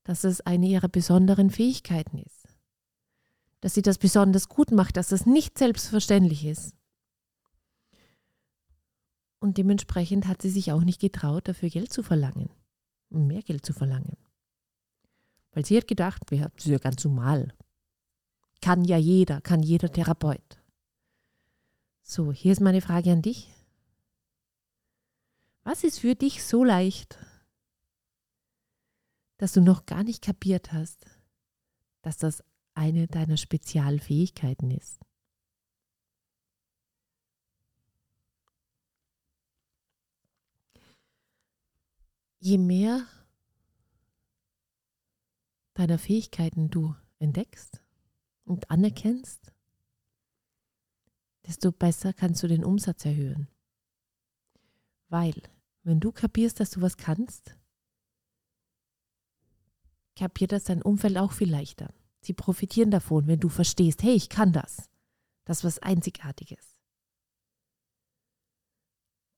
dass 0.04 0.25
es 0.25 0.40
eine 0.40 0.66
ihrer 0.66 0.88
besonderen 0.88 1.50
Fähigkeiten 1.50 2.18
ist. 2.18 2.49
Dass 3.61 3.75
sie 3.75 3.82
das 3.82 3.99
besonders 3.99 4.49
gut 4.49 4.73
macht, 4.73 4.97
dass 4.97 5.12
es 5.12 5.26
nicht 5.26 5.59
selbstverständlich 5.59 6.44
ist. 6.44 6.75
Und 9.38 9.59
dementsprechend 9.59 10.26
hat 10.26 10.42
sie 10.42 10.50
sich 10.50 10.73
auch 10.73 10.82
nicht 10.82 11.00
getraut, 11.00 11.49
dafür 11.49 11.68
Geld 11.68 11.92
zu 11.92 12.02
verlangen. 12.02 12.50
Mehr 13.11 13.42
Geld 13.42 13.66
zu 13.66 13.73
verlangen. 13.73 14.16
Weil 15.52 15.66
sie 15.66 15.76
hat 15.76 15.87
gedacht, 15.87 16.23
das 16.30 16.38
ist 16.56 16.66
ja 16.66 16.78
ganz 16.78 17.04
normal. 17.04 17.52
Kann 18.61 18.85
ja 18.85 18.97
jeder, 18.97 19.40
kann 19.40 19.62
jeder 19.62 19.90
Therapeut. 19.90 20.62
So, 22.02 22.32
hier 22.32 22.52
ist 22.52 22.61
meine 22.61 22.80
Frage 22.80 23.12
an 23.12 23.23
dich. 23.23 23.49
Was 25.64 25.85
ist 25.85 26.00
für 26.00 26.14
dich 26.14 26.44
so 26.44 26.64
leicht, 26.64 27.18
dass 29.42 29.54
du 29.54 29.61
noch 29.61 29.87
gar 29.87 30.04
nicht 30.04 30.22
kapiert 30.22 30.72
hast, 30.72 31.04
dass 32.02 32.16
das 32.16 32.44
eine 32.75 33.08
deiner 33.08 33.37
Spezialfähigkeiten 33.37 34.70
ist. 34.70 35.00
Je 42.38 42.56
mehr 42.56 43.04
deiner 45.75 45.99
Fähigkeiten 45.99 46.70
du 46.70 46.94
entdeckst 47.18 47.82
und 48.44 48.70
anerkennst, 48.70 49.52
desto 51.49 51.72
besser 51.72 52.12
kannst 52.12 52.44
du 52.44 52.46
den 52.46 52.62
Umsatz 52.62 53.04
erhöhen. 53.04 53.49
Weil, 55.08 55.34
wenn 55.82 55.99
du 55.99 56.12
kapierst, 56.12 56.61
dass 56.61 56.70
du 56.70 56.80
was 56.80 56.96
kannst, 56.96 57.56
kapiert 60.16 60.52
das 60.52 60.64
dein 60.64 60.83
Umfeld 60.83 61.16
auch 61.16 61.33
viel 61.33 61.50
leichter. 61.50 61.92
Sie 62.21 62.33
profitieren 62.33 62.90
davon, 62.90 63.26
wenn 63.26 63.40
du 63.40 63.49
verstehst, 63.49 64.02
hey, 64.02 64.14
ich 64.14 64.28
kann 64.28 64.52
das. 64.52 64.88
Das 65.45 65.59
ist 65.59 65.64
was 65.64 65.78
Einzigartiges. 65.81 66.78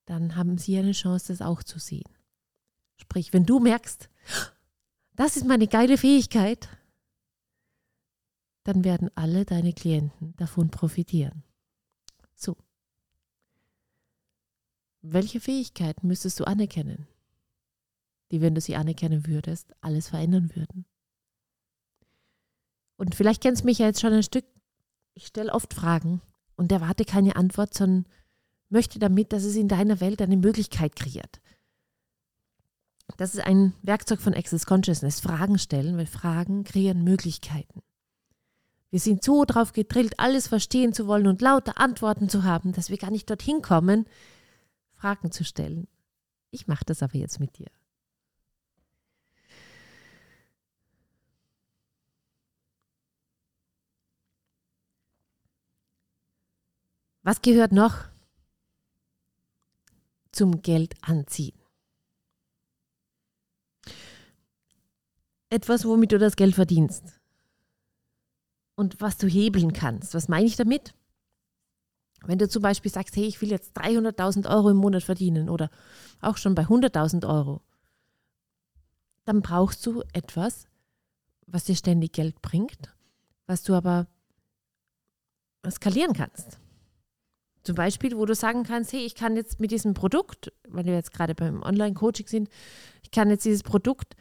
Dann 0.05 0.35
haben 0.35 0.57
sie 0.57 0.77
eine 0.77 0.91
Chance, 0.91 1.33
das 1.33 1.41
auch 1.41 1.63
zu 1.63 1.79
sehen. 1.79 2.07
Sprich, 2.97 3.33
wenn 3.33 3.45
du 3.45 3.59
merkst, 3.59 4.09
das 5.13 5.35
ist 5.35 5.45
meine 5.45 5.67
geile 5.67 5.97
Fähigkeit, 5.97 6.69
dann 8.63 8.83
werden 8.83 9.09
alle 9.15 9.45
deine 9.45 9.73
Klienten 9.73 10.35
davon 10.37 10.69
profitieren. 10.69 11.43
So. 12.35 12.55
Welche 15.01 15.39
Fähigkeiten 15.39 16.07
müsstest 16.07 16.39
du 16.39 16.45
anerkennen? 16.45 17.07
Die, 18.31 18.41
wenn 18.41 18.55
du 18.55 18.61
sie 18.61 18.75
anerkennen 18.75 19.27
würdest, 19.27 19.73
alles 19.81 20.09
verändern 20.09 20.51
würden. 20.55 20.85
Und 22.97 23.15
vielleicht 23.15 23.41
kennst 23.41 23.63
du 23.63 23.65
mich 23.65 23.79
ja 23.79 23.87
jetzt 23.87 24.01
schon 24.01 24.13
ein 24.13 24.23
Stück. 24.23 24.45
Ich 25.13 25.27
stelle 25.27 25.53
oft 25.53 25.73
Fragen 25.73 26.21
und 26.55 26.71
erwarte 26.71 27.05
keine 27.05 27.35
Antwort, 27.35 27.73
sondern 27.73 28.05
möchte 28.69 28.99
damit, 28.99 29.33
dass 29.33 29.43
es 29.43 29.55
in 29.55 29.67
deiner 29.67 29.99
Welt 29.99 30.21
eine 30.21 30.37
Möglichkeit 30.37 30.95
kreiert. 30.95 31.41
Das 33.17 33.35
ist 33.35 33.43
ein 33.45 33.73
Werkzeug 33.81 34.19
von 34.19 34.33
Access 34.33 34.65
Consciousness, 34.65 35.19
Fragen 35.19 35.59
stellen, 35.59 35.97
weil 35.97 36.07
Fragen 36.07 36.63
kreieren 36.63 37.03
Möglichkeiten. 37.03 37.81
Wir 38.89 38.99
sind 38.99 39.23
so 39.23 39.45
drauf 39.45 39.73
gedrillt, 39.73 40.19
alles 40.19 40.47
verstehen 40.47 40.93
zu 40.93 41.05
wollen 41.07 41.27
und 41.27 41.41
lauter 41.41 41.79
Antworten 41.79 42.29
zu 42.29 42.43
haben, 42.43 42.71
dass 42.71 42.89
wir 42.89 42.97
gar 42.97 43.11
nicht 43.11 43.29
dorthin 43.29 43.61
kommen, 43.61 44.05
Fragen 44.93 45.31
zu 45.31 45.43
stellen 45.43 45.87
Ich 46.51 46.67
mache 46.67 46.85
das 46.85 47.03
aber 47.03 47.15
jetzt 47.15 47.39
mit 47.39 47.57
dir. 47.57 47.67
Was 57.25 57.41
gehört 57.41 57.71
noch 57.71 58.05
zum 60.31 60.61
Geld 60.61 60.93
anziehen? 61.01 61.57
Etwas, 65.49 65.85
womit 65.85 66.11
du 66.11 66.19
das 66.19 66.35
Geld 66.35 66.53
verdienst. 66.53 67.19
Und 68.75 69.01
was 69.01 69.17
du 69.17 69.25
hebeln 69.25 69.73
kannst. 69.73 70.13
Was 70.13 70.27
meine 70.27 70.45
ich 70.45 70.55
damit? 70.55 70.93
Wenn 72.27 72.37
du 72.37 72.47
zum 72.47 72.61
Beispiel 72.61 72.91
sagst, 72.91 73.15
hey, 73.15 73.25
ich 73.25 73.41
will 73.41 73.49
jetzt 73.49 73.75
300.000 73.75 74.47
Euro 74.47 74.69
im 74.69 74.77
Monat 74.77 75.01
verdienen 75.01 75.49
oder 75.49 75.71
auch 76.21 76.37
schon 76.37 76.53
bei 76.53 76.65
100.000 76.65 77.27
Euro, 77.27 77.63
dann 79.23 79.41
brauchst 79.41 79.83
du 79.87 80.03
etwas, 80.13 80.67
was 81.47 81.63
dir 81.63 81.75
ständig 81.75 82.13
Geld 82.13 82.39
bringt, 82.43 82.95
was 83.47 83.63
du 83.63 83.73
aber 83.73 84.05
skalieren 85.71 86.13
kannst. 86.13 86.59
Zum 87.65 87.73
Beispiel, 87.73 88.15
wo 88.15 88.27
du 88.27 88.35
sagen 88.35 88.63
kannst, 88.63 88.93
hey, 88.93 89.03
ich 89.03 89.15
kann 89.15 89.35
jetzt 89.35 89.59
mit 89.59 89.71
diesem 89.71 89.95
Produkt, 89.95 90.53
wenn 90.69 90.85
wir 90.85 90.93
jetzt 90.93 91.11
gerade 91.11 91.33
beim 91.33 91.63
Online-Coaching 91.63 92.27
sind, 92.27 92.49
ich 93.01 93.09
kann 93.09 93.31
jetzt 93.31 93.43
dieses 93.43 93.63
Produkt 93.63 94.15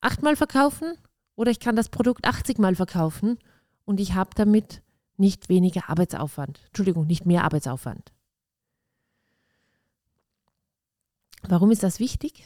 achtmal 0.00 0.34
verkaufen 0.34 0.94
oder 1.36 1.52
ich 1.52 1.60
kann 1.60 1.76
das 1.76 1.90
Produkt 1.90 2.24
80 2.24 2.58
Mal 2.58 2.74
verkaufen 2.74 3.38
und 3.84 4.00
ich 4.00 4.14
habe 4.14 4.30
damit 4.34 4.82
nicht 5.16 5.48
weniger 5.48 5.88
Arbeitsaufwand. 5.88 6.60
Entschuldigung, 6.66 7.06
nicht 7.06 7.24
mehr 7.24 7.44
Arbeitsaufwand. 7.44 8.12
Warum 11.44 11.70
ist 11.70 11.84
das 11.84 12.00
wichtig? 12.00 12.42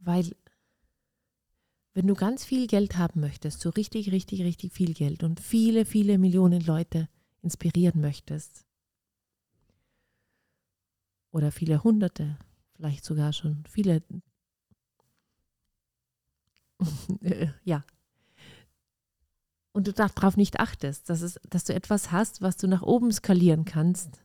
Weil 0.00 0.34
wenn 1.92 2.06
du 2.06 2.14
ganz 2.14 2.42
viel 2.46 2.68
Geld 2.68 2.96
haben 2.96 3.20
möchtest, 3.20 3.60
so 3.60 3.68
richtig, 3.68 4.12
richtig, 4.12 4.40
richtig 4.40 4.72
viel 4.72 4.94
Geld 4.94 5.22
und 5.22 5.40
viele, 5.40 5.84
viele 5.84 6.16
Millionen 6.16 6.62
Leute 6.62 7.10
inspirieren 7.44 8.00
möchtest. 8.00 8.64
Oder 11.30 11.52
viele 11.52 11.84
Hunderte, 11.84 12.38
vielleicht 12.74 13.04
sogar 13.04 13.32
schon 13.32 13.64
viele. 13.68 14.02
ja. 17.64 17.84
Und 19.72 19.86
du 19.86 19.92
darauf 19.92 20.36
nicht 20.36 20.58
achtest, 20.60 21.10
dass, 21.10 21.20
es, 21.20 21.40
dass 21.48 21.64
du 21.64 21.74
etwas 21.74 22.12
hast, 22.12 22.40
was 22.40 22.56
du 22.56 22.66
nach 22.66 22.82
oben 22.82 23.12
skalieren 23.12 23.64
kannst, 23.64 24.24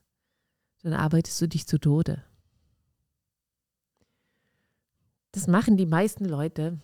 dann 0.82 0.94
arbeitest 0.94 1.42
du 1.42 1.48
dich 1.48 1.68
zu 1.68 1.80
Tode. 1.80 2.24
Das 5.32 5.48
machen 5.48 5.78
die 5.78 5.86
meisten 5.86 6.26
Leute, 6.26 6.80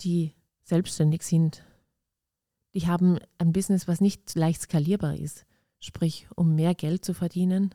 die 0.00 0.34
selbstständig 0.62 1.22
sind 1.22 1.64
die 2.74 2.86
haben 2.86 3.18
ein 3.38 3.52
Business, 3.52 3.88
was 3.88 4.00
nicht 4.00 4.34
leicht 4.34 4.62
skalierbar 4.62 5.16
ist. 5.16 5.46
Sprich, 5.80 6.28
um 6.36 6.54
mehr 6.54 6.74
Geld 6.74 7.04
zu 7.04 7.14
verdienen, 7.14 7.74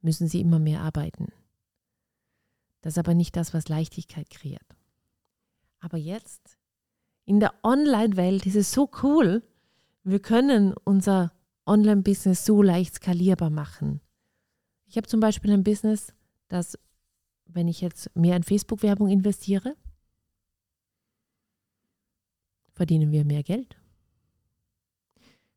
müssen 0.00 0.28
sie 0.28 0.40
immer 0.40 0.58
mehr 0.58 0.80
arbeiten. 0.80 1.32
Das 2.80 2.94
ist 2.94 2.98
aber 2.98 3.14
nicht 3.14 3.36
das, 3.36 3.52
was 3.52 3.68
Leichtigkeit 3.68 4.30
kreiert. 4.30 4.76
Aber 5.80 5.98
jetzt, 5.98 6.58
in 7.24 7.40
der 7.40 7.54
Online-Welt 7.62 8.46
ist 8.46 8.56
es 8.56 8.72
so 8.72 8.90
cool, 9.02 9.42
wir 10.02 10.20
können 10.20 10.74
unser 10.84 11.32
Online-Business 11.66 12.44
so 12.44 12.62
leicht 12.62 12.94
skalierbar 12.94 13.50
machen. 13.50 14.00
Ich 14.86 14.96
habe 14.96 15.06
zum 15.06 15.20
Beispiel 15.20 15.52
ein 15.52 15.64
Business, 15.64 16.14
das, 16.48 16.78
wenn 17.44 17.68
ich 17.68 17.80
jetzt 17.80 18.14
mehr 18.16 18.36
in 18.36 18.42
Facebook-Werbung 18.42 19.08
investiere, 19.08 19.76
verdienen 22.72 23.12
wir 23.12 23.24
mehr 23.24 23.42
Geld. 23.42 23.79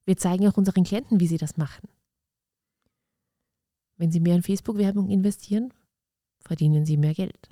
Wir 0.05 0.17
zeigen 0.17 0.47
auch 0.47 0.57
unseren 0.57 0.83
Klienten, 0.83 1.19
wie 1.19 1.27
sie 1.27 1.37
das 1.37 1.57
machen. 1.57 1.87
Wenn 3.97 4.11
sie 4.11 4.19
mehr 4.19 4.35
in 4.35 4.43
Facebook-Werbung 4.43 5.09
investieren, 5.09 5.73
verdienen 6.39 6.85
sie 6.85 6.97
mehr 6.97 7.13
Geld. 7.13 7.49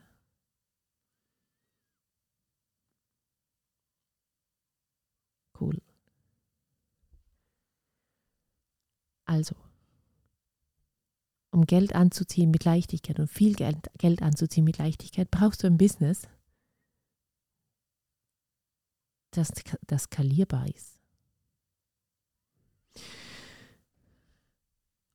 Cool. 5.59 5.81
Also, 9.25 9.55
um 11.51 11.65
Geld 11.65 11.93
anzuziehen 11.95 12.51
mit 12.51 12.65
Leichtigkeit 12.65 13.19
und 13.19 13.27
viel 13.29 13.53
Geld, 13.53 13.89
Geld 13.97 14.21
anzuziehen 14.21 14.65
mit 14.65 14.77
Leichtigkeit, 14.77 15.29
brauchst 15.29 15.63
du 15.63 15.67
ein 15.67 15.77
Business, 15.77 16.27
das, 19.31 19.53
das 19.87 20.03
skalierbar 20.03 20.67
ist. 20.67 21.00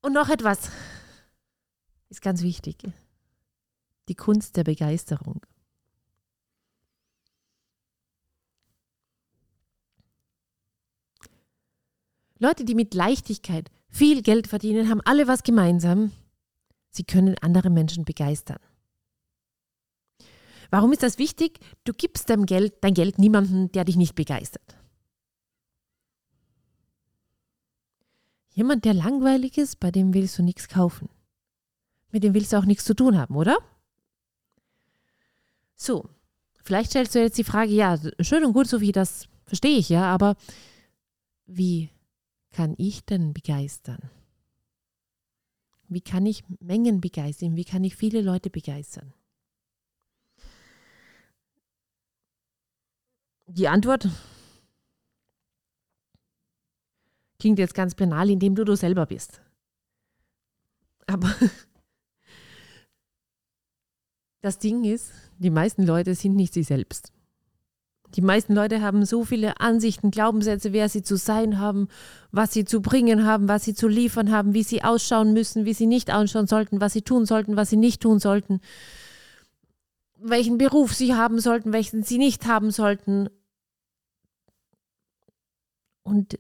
Und 0.03 0.13
noch 0.13 0.29
etwas 0.29 0.71
ist 2.09 2.23
ganz 2.23 2.43
wichtig. 2.43 2.77
Die 4.09 4.15
Kunst 4.15 4.57
der 4.57 4.65
Begeisterung. 4.65 5.41
Leute, 12.39 12.65
die 12.65 12.75
mit 12.75 12.95
Leichtigkeit 12.95 13.71
viel 13.89 14.23
Geld 14.23 14.47
verdienen, 14.47 14.91
haben 14.91 15.01
alle 15.05 15.27
was 15.27 15.43
gemeinsam. 15.43 16.13
Sie 16.91 17.05
können 17.05 17.37
andere 17.41 17.71
Menschen 17.71 18.05
begeistern. 18.05 18.59
Warum 20.71 20.93
ist 20.93 21.03
das 21.03 21.19
wichtig? 21.19 21.59
Du 21.85 21.93
gibst 21.93 22.29
dein 22.29 22.45
Geld, 22.45 22.75
dein 22.83 22.95
Geld 22.95 23.19
niemandem, 23.19 23.73
der 23.73 23.85
dich 23.85 23.97
nicht 23.97 24.15
begeistert. 24.15 24.76
Jemand, 28.57 28.87
der 28.87 28.95
langweilig 28.95 29.59
ist, 29.59 29.81
bei 29.81 29.91
dem 29.91 30.15
willst 30.15 30.39
du 30.39 30.43
nichts 30.43 30.67
kaufen. 30.67 31.11
Mit 32.11 32.25
dem 32.25 32.33
willst 32.33 32.55
du 32.55 32.57
auch 32.57 32.65
nichts 32.65 32.87
zu 32.87 32.95
tun 32.95 33.19
haben, 33.19 33.37
oder? 33.37 33.59
So, 35.75 36.09
vielleicht 36.65 36.89
stellst 36.89 37.15
du 37.15 37.21
jetzt 37.21 37.37
die 37.37 37.45
Frage, 37.45 37.71
ja, 37.73 37.99
schön 38.21 38.47
und 38.47 38.55
gut, 38.55 38.67
so 38.67 38.81
wie 38.81 38.93
das 38.93 39.29
verstehe 39.45 39.77
ich 39.77 39.91
ja, 39.91 40.05
aber 40.05 40.37
wie 41.45 41.91
kann 42.51 42.75
ich 42.79 43.05
denn 43.05 43.35
begeistern? 43.35 44.09
Wie 45.89 46.01
kann 46.01 46.25
ich 46.25 46.43
Mengen 46.59 47.03
begeistern? 47.03 47.57
Wie 47.57 47.65
kann 47.67 47.85
ich 47.85 47.95
viele 47.95 48.23
Leute 48.23 48.49
begeistern? 48.49 49.13
Die 53.49 53.69
Antwort 53.69 54.09
Klingt 57.39 57.59
jetzt 57.59 57.75
ganz 57.75 57.95
banal, 57.95 58.31
indem 58.31 58.55
du 58.55 58.65
du 58.65 58.77
selber 58.77 59.07
bist. 59.07 59.41
Aber 61.07 61.35
das 64.41 64.59
Ding 64.59 64.85
ist, 64.85 65.13
die 65.39 65.51
meisten 65.51 65.85
Leute 65.85 66.15
sind 66.15 66.35
nicht 66.35 66.55
sie 66.55 66.63
selbst. 66.63 67.13
Die 68.15 68.23
meisten 68.23 68.55
Leute 68.55 68.81
haben 68.81 69.05
so 69.05 69.25
viele 69.25 69.61
Ansichten, 69.61 70.11
Glaubenssätze, 70.11 70.73
wer 70.73 70.89
sie 70.89 71.03
zu 71.03 71.17
sein 71.17 71.59
haben, 71.59 71.89
was 72.31 72.53
sie 72.53 72.65
zu 72.65 72.81
bringen 72.81 73.27
haben, 73.27 73.49
was 73.49 73.65
sie 73.65 73.75
zu 73.75 73.89
liefern 73.89 74.31
haben, 74.31 74.55
wie 74.55 74.63
sie 74.63 74.85
ausschauen 74.85 75.33
müssen, 75.33 75.65
wie 75.65 75.75
sie 75.75 75.87
nicht 75.87 76.13
ausschauen 76.13 76.47
sollten, 76.47 76.81
was 76.81 76.93
sie 76.93 77.03
tun 77.03 77.27
sollten, 77.27 77.57
was 77.57 77.71
sie 77.71 77.77
nicht 77.77 78.01
tun 78.01 78.19
sollten, 78.19 78.61
welchen 80.19 80.57
Beruf 80.57 80.95
sie 80.95 81.15
haben 81.15 81.41
sollten, 81.41 81.73
welchen 81.73 82.03
sie 82.03 82.19
nicht 82.19 82.47
haben 82.47 82.71
sollten. 82.71 83.29
Und 86.05 86.39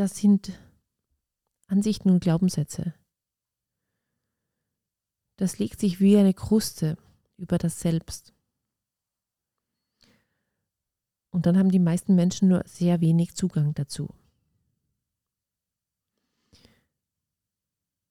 das 0.00 0.16
sind 0.16 0.58
Ansichten 1.66 2.08
und 2.08 2.20
Glaubenssätze. 2.20 2.94
Das 5.36 5.58
legt 5.58 5.78
sich 5.78 6.00
wie 6.00 6.16
eine 6.16 6.32
Kruste 6.32 6.96
über 7.36 7.58
das 7.58 7.80
Selbst. 7.80 8.32
Und 11.28 11.44
dann 11.44 11.58
haben 11.58 11.70
die 11.70 11.78
meisten 11.78 12.14
Menschen 12.14 12.48
nur 12.48 12.62
sehr 12.66 13.02
wenig 13.02 13.34
Zugang 13.34 13.74
dazu. 13.74 14.08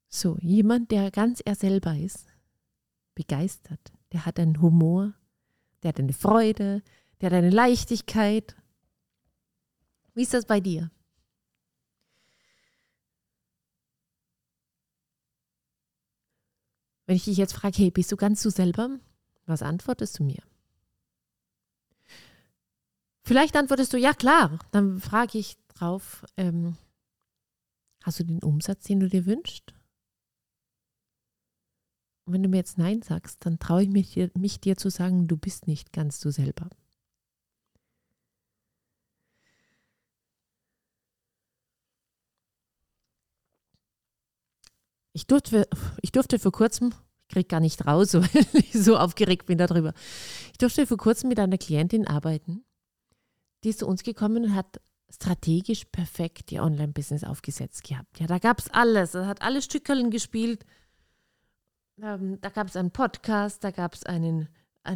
So, 0.09 0.37
jemand, 0.41 0.91
der 0.91 1.09
ganz 1.09 1.41
er 1.43 1.55
selber 1.55 1.97
ist, 1.97 2.27
begeistert, 3.15 3.91
der 4.11 4.27
hat 4.27 4.39
einen 4.39 4.61
Humor, 4.61 5.15
der 5.81 5.89
hat 5.89 5.99
eine 5.99 6.13
Freude, 6.13 6.83
der 7.19 7.31
hat 7.31 7.37
eine 7.37 7.49
Leichtigkeit. 7.49 8.55
Wie 10.13 10.21
ist 10.21 10.35
das 10.35 10.45
bei 10.45 10.59
dir? 10.59 10.91
Wenn 17.09 17.15
ich 17.15 17.23
dich 17.23 17.37
jetzt 17.37 17.53
frage, 17.53 17.75
hey, 17.75 17.89
bist 17.89 18.11
du 18.11 18.17
ganz 18.17 18.43
du 18.43 18.51
selber? 18.51 18.99
Was 19.47 19.63
antwortest 19.63 20.19
du 20.19 20.23
mir? 20.23 20.43
Vielleicht 23.23 23.55
antwortest 23.55 23.93
du, 23.93 23.97
ja 23.97 24.13
klar. 24.13 24.59
Dann 24.69 24.99
frage 24.99 25.39
ich 25.39 25.57
drauf, 25.69 26.23
ähm, 26.37 26.77
hast 28.03 28.19
du 28.19 28.25
den 28.25 28.43
Umsatz, 28.43 28.83
den 28.83 28.99
du 28.99 29.09
dir 29.09 29.25
wünschst? 29.25 29.73
Und 32.25 32.33
wenn 32.33 32.43
du 32.43 32.49
mir 32.49 32.57
jetzt 32.57 32.77
Nein 32.77 33.01
sagst, 33.01 33.43
dann 33.43 33.57
traue 33.57 33.81
ich 33.81 33.89
mich 33.89 34.29
mich 34.35 34.59
dir 34.59 34.77
zu 34.77 34.91
sagen, 34.91 35.27
du 35.27 35.35
bist 35.35 35.65
nicht 35.65 35.91
ganz 35.91 36.19
du 36.19 36.29
selber. 36.29 36.69
Ich 45.19 45.27
durfte, 45.27 45.67
ich 46.01 46.13
durfte 46.13 46.39
vor 46.39 46.53
kurzem, 46.53 46.93
ich 47.23 47.33
kriege 47.33 47.47
gar 47.47 47.59
nicht 47.59 47.85
raus, 47.85 48.13
weil 48.13 48.45
ich 48.53 48.71
so 48.71 48.95
aufgeregt 48.95 49.47
bin 49.47 49.57
darüber. 49.57 49.93
Ich 50.53 50.57
durfte 50.57 50.87
vor 50.87 50.95
kurzem 50.95 51.27
mit 51.27 51.39
einer 51.39 51.57
Klientin 51.57 52.07
arbeiten, 52.07 52.63
die 53.65 53.69
ist 53.69 53.79
zu 53.79 53.87
uns 53.87 54.03
gekommen 54.03 54.45
und 54.45 54.55
hat 54.55 54.79
strategisch 55.09 55.83
perfekt 55.91 56.53
ihr 56.53 56.63
Online-Business 56.63 57.25
aufgesetzt 57.25 57.83
gehabt. 57.83 58.17
Ja, 58.21 58.27
da 58.27 58.37
gab 58.37 58.59
es 58.59 58.69
alles. 58.69 59.13
Er 59.13 59.27
hat 59.27 59.41
alle 59.41 59.61
Stückchen 59.61 60.09
gespielt. 60.09 60.65
Ähm, 62.01 62.39
da 62.39 62.47
gab 62.47 62.67
es 62.67 62.77
einen 62.77 62.91
Podcast, 62.91 63.61
da 63.65 63.71
gab 63.71 63.95
es 63.95 64.05
eine 64.05 64.47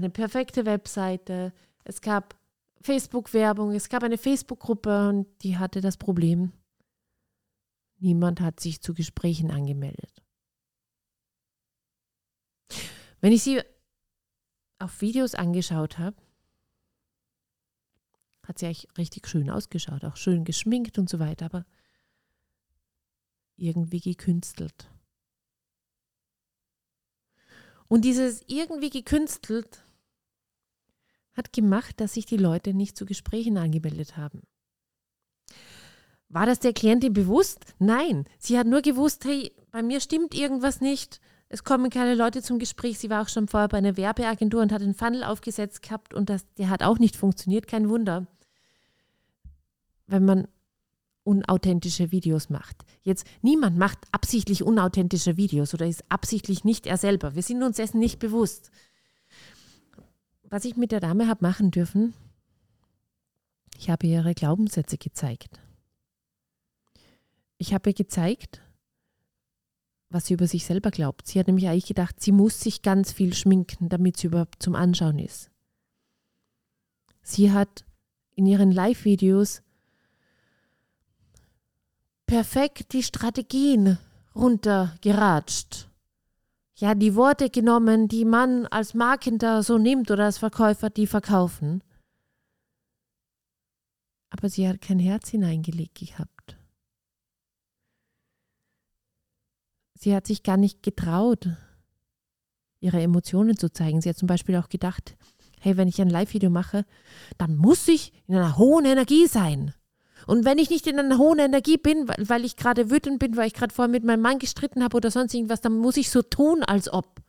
perfekte 0.10 0.66
Webseite, 0.66 1.52
es 1.84 2.00
gab 2.00 2.38
Facebook-Werbung, 2.80 3.74
es 3.74 3.90
gab 3.90 4.04
eine 4.04 4.18
Facebook-Gruppe 4.18 5.10
und 5.10 5.28
die 5.42 5.58
hatte 5.58 5.82
das 5.82 5.98
Problem, 5.98 6.54
niemand 8.04 8.42
hat 8.42 8.60
sich 8.60 8.82
zu 8.82 8.94
Gesprächen 8.94 9.50
angemeldet. 9.50 10.22
Wenn 13.22 13.32
ich 13.32 13.44
sie 13.44 13.62
auf 14.80 15.02
Videos 15.02 15.34
angeschaut 15.34 15.98
habe, 15.98 16.18
hat 18.46 18.60
sie 18.60 18.66
eigentlich 18.66 18.88
richtig 18.98 19.28
schön 19.28 19.50
ausgeschaut, 19.50 20.04
auch 20.04 20.18
schön 20.18 20.44
geschminkt 20.44 21.00
und 21.00 21.10
so 21.10 21.20
weiter, 21.20 21.46
aber 21.46 21.66
irgendwie 23.56 24.02
gekünstelt. 24.02 24.90
Und 27.88 28.04
dieses 28.04 28.44
irgendwie 28.48 28.90
gekünstelt 28.90 29.86
hat 31.34 31.54
gemacht, 31.54 32.00
dass 32.00 32.14
sich 32.14 32.26
die 32.26 32.38
Leute 32.38 32.74
nicht 32.74 32.98
zu 32.98 33.06
Gesprächen 33.06 33.58
angemeldet 33.58 34.18
haben. 34.18 34.42
War 36.34 36.48
das 36.48 36.60
der 36.60 36.74
Klientin 36.74 37.14
bewusst? 37.14 37.76
Nein. 37.78 38.26
Sie 38.40 38.58
hat 38.58 38.66
nur 38.66 38.82
gewusst, 38.82 39.24
hey, 39.26 39.52
bei 39.72 39.84
mir 39.84 40.00
stimmt 40.00 40.34
irgendwas 40.34 40.82
nicht. 40.82 41.22
Es 41.48 41.64
kommen 41.64 41.92
keine 41.92 42.16
Leute 42.16 42.42
zum 42.42 42.58
Gespräch. 42.58 42.98
Sie 42.98 43.12
war 43.12 43.22
auch 43.22 43.30
schon 43.30 43.48
vorher 43.48 43.68
bei 43.68 43.78
einer 43.78 43.98
Werbeagentur 43.98 44.62
und 44.62 44.72
hat 44.72 44.82
einen 44.82 44.96
Funnel 44.96 45.24
aufgesetzt 45.24 45.84
gehabt 45.84 46.16
und 46.16 46.32
das, 46.32 46.52
der 46.56 46.72
hat 46.72 46.82
auch 46.82 46.98
nicht 46.98 47.16
funktioniert. 47.16 47.68
Kein 47.68 47.88
Wunder. 47.88 48.26
Wenn 50.08 50.26
man 50.26 50.48
unauthentische 51.24 52.12
Videos 52.12 52.50
macht. 52.50 52.84
Jetzt, 53.04 53.28
niemand 53.44 53.78
macht 53.78 54.00
absichtlich 54.12 54.64
unauthentische 54.64 55.38
Videos 55.38 55.74
oder 55.76 55.86
ist 55.86 56.04
absichtlich 56.10 56.64
nicht 56.64 56.88
er 56.88 56.98
selber. 56.98 57.36
Wir 57.36 57.44
sind 57.44 57.62
uns 57.62 57.78
dessen 57.78 58.00
nicht 58.00 58.18
bewusst. 58.18 58.72
Was 60.50 60.66
ich 60.66 60.76
mit 60.76 60.92
der 60.92 61.00
Dame 61.00 61.28
habe 61.28 61.46
machen 61.46 61.70
dürfen, 61.70 62.16
ich 63.78 63.92
habe 63.92 64.08
ihre 64.08 64.34
Glaubenssätze 64.34 64.98
gezeigt. 64.98 65.60
Ich 67.58 67.74
habe 67.74 67.90
ihr 67.90 67.94
gezeigt, 67.94 68.62
was 70.10 70.28
sie 70.28 70.36
über 70.36 70.48
sich 70.48 70.66
selber 70.66 70.92
glaubt. 70.92 71.28
Sie 71.28 71.40
hat 71.40 71.48
nämlich 71.48 71.68
eigentlich 71.68 71.88
gedacht, 71.88 72.22
sie 72.22 72.32
muss 72.32 72.60
sich 72.60 72.82
ganz 72.82 73.12
viel 73.12 73.34
schminken, 73.34 73.90
damit 73.90 74.18
sie 74.18 74.28
überhaupt 74.28 74.62
zum 74.62 74.76
Anschauen 74.76 75.20
ist. 75.20 75.50
Sie 77.22 77.52
hat 77.52 77.86
in 78.36 78.46
ihren 78.46 78.72
Live-Videos 78.72 79.64
perfekt 82.26 82.94
die 82.94 83.04
Strategien 83.04 83.98
runtergeratscht. 84.36 85.90
Ja, 86.76 86.96
die 86.96 87.16
Worte 87.16 87.50
genommen, 87.50 88.08
die 88.08 88.26
man 88.26 88.66
als 88.68 88.94
Markender 88.94 89.64
so 89.64 89.78
nimmt 89.78 90.10
oder 90.10 90.26
als 90.26 90.40
Verkäufer, 90.40 90.90
die 90.90 91.08
verkaufen. 91.08 91.84
Aber 94.30 94.50
sie 94.50 94.68
hat 94.68 94.82
kein 94.82 95.00
Herz 95.00 95.30
hineingelegt 95.30 95.96
gehabt. 95.96 96.33
Sie 100.04 100.14
hat 100.14 100.28
sich 100.28 100.44
gar 100.44 100.58
nicht 100.58 100.84
getraut, 100.84 101.48
ihre 102.82 103.02
Emotionen 103.02 103.56
zu 103.56 103.72
zeigen. 103.72 104.02
Sie 104.02 104.10
hat 104.10 104.18
zum 104.18 104.28
Beispiel 104.28 104.58
auch 104.58 104.68
gedacht, 104.68 105.16
hey, 105.62 105.78
wenn 105.78 105.88
ich 105.88 106.02
ein 106.02 106.10
Live-Video 106.10 106.50
mache, 106.50 106.86
dann 107.38 107.56
muss 107.56 107.88
ich 107.88 108.12
in 108.28 108.36
einer 108.36 108.58
hohen 108.58 108.84
Energie 108.84 109.28
sein. 109.28 109.74
Und 110.28 110.44
wenn 110.44 110.58
ich 110.58 110.70
nicht 110.70 110.88
in 110.88 111.00
einer 111.00 111.18
hohen 111.18 111.40
Energie 111.40 111.78
bin, 111.78 112.10
weil, 112.10 112.44
ich 112.44 112.58
gerade 112.58 112.92
wütend 112.92 113.20
bin, 113.20 113.38
weil 113.38 113.48
ich 113.48 113.54
gerade 113.54 113.74
vorher 113.74 113.90
mit 113.90 114.04
meinem 114.04 114.20
Mann 114.20 114.40
gestritten 114.40 114.84
habe 114.84 114.98
oder 114.98 115.10
sonst 115.10 115.34
irgendwas, 115.34 115.62
dann 115.62 115.78
muss 115.78 115.96
ich 115.96 116.10
so 116.10 116.22
tun, 116.22 116.64
als 116.64 116.92
ob. 116.92 117.22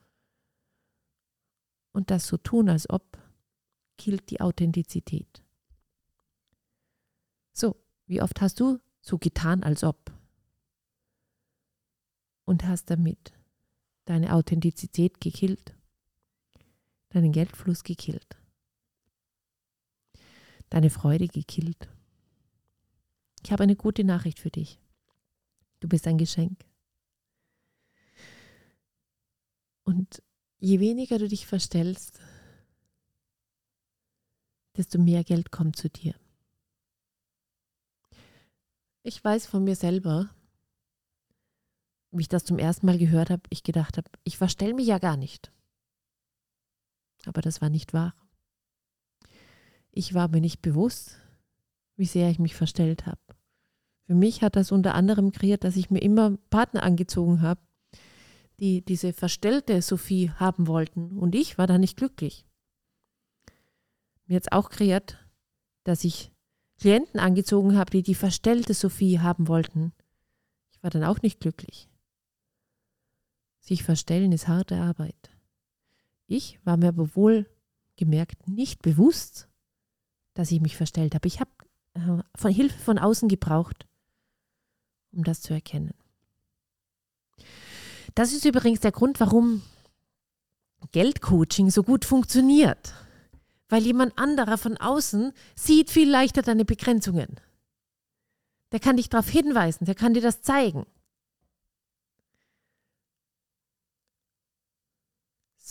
Und 1.93 2.11
das 2.11 2.27
so 2.27 2.39
tun, 2.39 2.69
als 2.69 2.91
ob, 2.91 3.19
killt 3.99 4.31
die 4.31 4.41
Authentizität. 4.41 5.45
So, 7.53 7.77
wie 8.07 8.21
oft 8.21 8.41
hast 8.41 8.59
du 8.59 8.81
so 9.01 9.17
getan, 9.17 9.63
als 9.63 9.85
ob? 9.85 10.14
Und 12.45 12.65
hast 12.65 12.91
damit 12.91 13.33
deine 14.05 14.35
Authentizität 14.35 15.21
gekillt, 15.21 15.75
deinen 17.09 17.33
Geldfluss 17.33 17.85
gekillt, 17.85 18.37
deine 20.69 20.91
Freude 20.91 21.27
gekillt. 21.29 21.89
Ich 23.43 23.53
habe 23.53 23.63
eine 23.63 23.77
gute 23.77 24.05
Nachricht 24.05 24.41
für 24.41 24.51
dich. 24.51 24.79
Du 25.81 25.89
bist 25.89 26.07
ein 26.07 26.19
Geschenk. 26.19 26.65
Und 29.85 30.23
je 30.59 30.81
weniger 30.81 31.19
du 31.19 31.29
dich 31.29 31.47
verstellst, 31.47 32.21
desto 34.77 34.99
mehr 34.99 35.25
Geld 35.25 35.51
kommt 35.51 35.77
zu 35.77 35.89
dir. 35.89 36.15
Ich 39.03 39.23
weiß 39.23 39.47
von 39.47 39.65
mir 39.65 39.77
selber, 39.77 40.35
wie 42.17 42.23
ich 42.23 42.29
das 42.29 42.45
zum 42.45 42.59
ersten 42.59 42.87
Mal 42.87 42.99
gehört 42.99 43.31
habe, 43.31 43.43
ich 43.51 43.63
gedacht 43.63 43.97
habe, 43.97 44.09
ich 44.25 44.39
verstelle 44.39 44.75
mich 44.75 44.87
ja 44.87 44.99
gar 44.99 45.17
nicht. 45.17 45.53
Aber 47.27 47.41
das 47.41 47.61
war 47.61 47.71
nicht 47.71 47.93
wahr. 47.93 48.15
Ich 49.91 50.15
war 50.15 50.29
mir 50.29 50.41
nicht 50.41 50.63
bewusst, 50.63 51.19
wie 51.97 52.05
sehr 52.05 52.31
ich 52.31 52.39
mich 52.39 52.55
verstellt 52.55 53.07
habe. 53.07 53.21
Für 54.07 54.15
mich 54.15 54.43
hat 54.43 54.57
das 54.57 54.73
unter 54.73 54.95
anderem 54.95 55.33
kreiert, 55.33 55.65
dass 55.65 55.77
ich 55.77 55.91
mir 55.91 56.01
immer 56.01 56.37
Partner 56.51 56.83
angezogen 56.83 57.41
habe, 57.41 57.61
die 58.61 58.85
diese 58.85 59.13
verstellte 59.13 59.81
Sophie 59.83 60.31
haben 60.31 60.67
wollten. 60.67 61.19
Und 61.19 61.35
ich 61.35 61.59
war 61.59 61.67
da 61.67 61.79
nicht 61.79 61.97
glücklich. 61.97 62.45
Mir 64.27 64.37
hat 64.37 64.45
es 64.45 64.53
auch 64.53 64.71
kreiert, 64.71 65.19
dass 65.85 66.05
ich 66.05 66.33
Klienten 66.79 67.21
angezogen 67.21 67.77
habe, 67.77 67.91
die 67.91 68.03
die 68.03 68.15
verstellte 68.15 68.75
Sophie 68.75 69.21
haben 69.21 69.49
wollten. 69.49 69.93
Ich 70.73 70.83
war 70.83 70.91
dann 70.91 71.05
auch 71.05 71.23
nicht 71.23 71.41
glücklich. 71.41 71.89
Sich 73.65 73.83
verstellen 73.83 74.31
ist 74.31 74.47
harte 74.47 74.77
Arbeit. 74.77 75.31
Ich 76.27 76.61
war 76.65 76.77
mir 76.77 76.89
aber 76.89 77.17
wohl 77.17 77.47
gemerkt 77.97 78.47
nicht 78.47 78.83
bewusst, 78.83 79.49
dass 80.35 80.51
ich 80.51 80.61
mich 80.61 80.77
verstellt 80.77 81.15
habe. 81.15 81.27
Ich 81.27 81.41
habe 81.41 81.51
äh, 81.95 82.23
von 82.37 82.53
Hilfe 82.53 82.79
von 82.79 82.99
außen 82.99 83.27
gebraucht, 83.27 83.87
um 85.13 85.25
das 85.25 85.41
zu 85.41 85.55
erkennen. 85.55 85.95
Das 88.15 88.35
ist 88.35 88.45
übrigens 88.45 88.81
der 88.81 88.93
Grund, 88.93 89.19
warum 89.19 89.63
Geldcoaching 90.93 91.71
so 91.71 91.83
gut 91.85 92.05
funktioniert. 92.05 92.93
Weil 93.71 93.83
jemand 93.83 94.19
anderer 94.19 94.59
von 94.59 94.77
außen 94.77 95.33
sieht 95.55 95.89
viel 95.89 96.11
leichter 96.11 96.43
deine 96.43 96.67
Begrenzungen. 96.67 97.41
Der 98.73 98.81
kann 98.81 98.99
dich 98.99 99.09
darauf 99.09 99.31
hinweisen, 99.31 99.87
der 99.87 99.95
kann 99.95 100.13
dir 100.13 100.21
das 100.21 100.43
zeigen. 100.43 100.85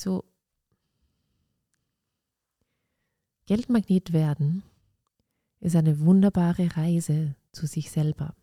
So. 0.03 0.25
Geldmagnet 3.45 4.11
werden 4.11 4.63
ist 5.61 5.77
eine 5.77 6.01
wunderbare 6.01 6.75
Reise 6.75 7.37
zu 7.53 7.67
sich 7.67 7.89
selber. 7.89 8.35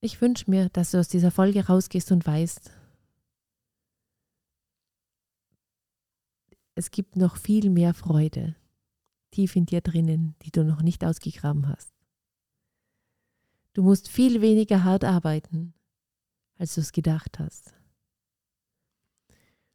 Ich 0.00 0.22
wünsche 0.22 0.50
mir, 0.50 0.70
dass 0.70 0.92
du 0.92 0.98
aus 1.00 1.08
dieser 1.08 1.30
Folge 1.30 1.66
rausgehst 1.66 2.12
und 2.12 2.26
weißt, 2.26 2.70
es 6.76 6.90
gibt 6.90 7.16
noch 7.16 7.36
viel 7.36 7.68
mehr 7.68 7.92
Freude 7.92 8.56
tief 9.32 9.54
in 9.54 9.66
dir 9.66 9.82
drinnen, 9.82 10.34
die 10.40 10.50
du 10.50 10.64
noch 10.64 10.80
nicht 10.80 11.04
ausgegraben 11.04 11.68
hast. 11.68 11.92
Du 13.74 13.82
musst 13.82 14.08
viel 14.08 14.40
weniger 14.40 14.82
hart 14.82 15.04
arbeiten, 15.04 15.74
als 16.60 16.74
du 16.74 16.82
es 16.82 16.92
gedacht 16.92 17.38
hast. 17.38 17.74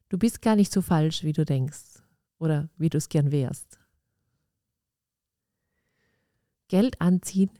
Du 0.08 0.18
bist 0.18 0.40
gar 0.40 0.54
nicht 0.54 0.72
so 0.72 0.82
falsch, 0.82 1.24
wie 1.24 1.32
du 1.32 1.44
denkst 1.44 2.00
oder 2.38 2.70
wie 2.76 2.88
du 2.88 2.96
es 2.96 3.08
gern 3.08 3.32
wärst. 3.32 3.80
Geld 6.68 7.00
anziehen 7.00 7.50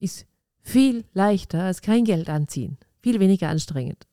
ist 0.00 0.26
Viel 0.60 1.06
leichter 1.14 1.62
als 1.62 1.80
kein 1.80 2.04
Geld 2.04 2.28
anziehen. 2.28 2.76
Viel 3.00 3.20
weniger 3.20 3.48
anstrengend. 3.48 4.06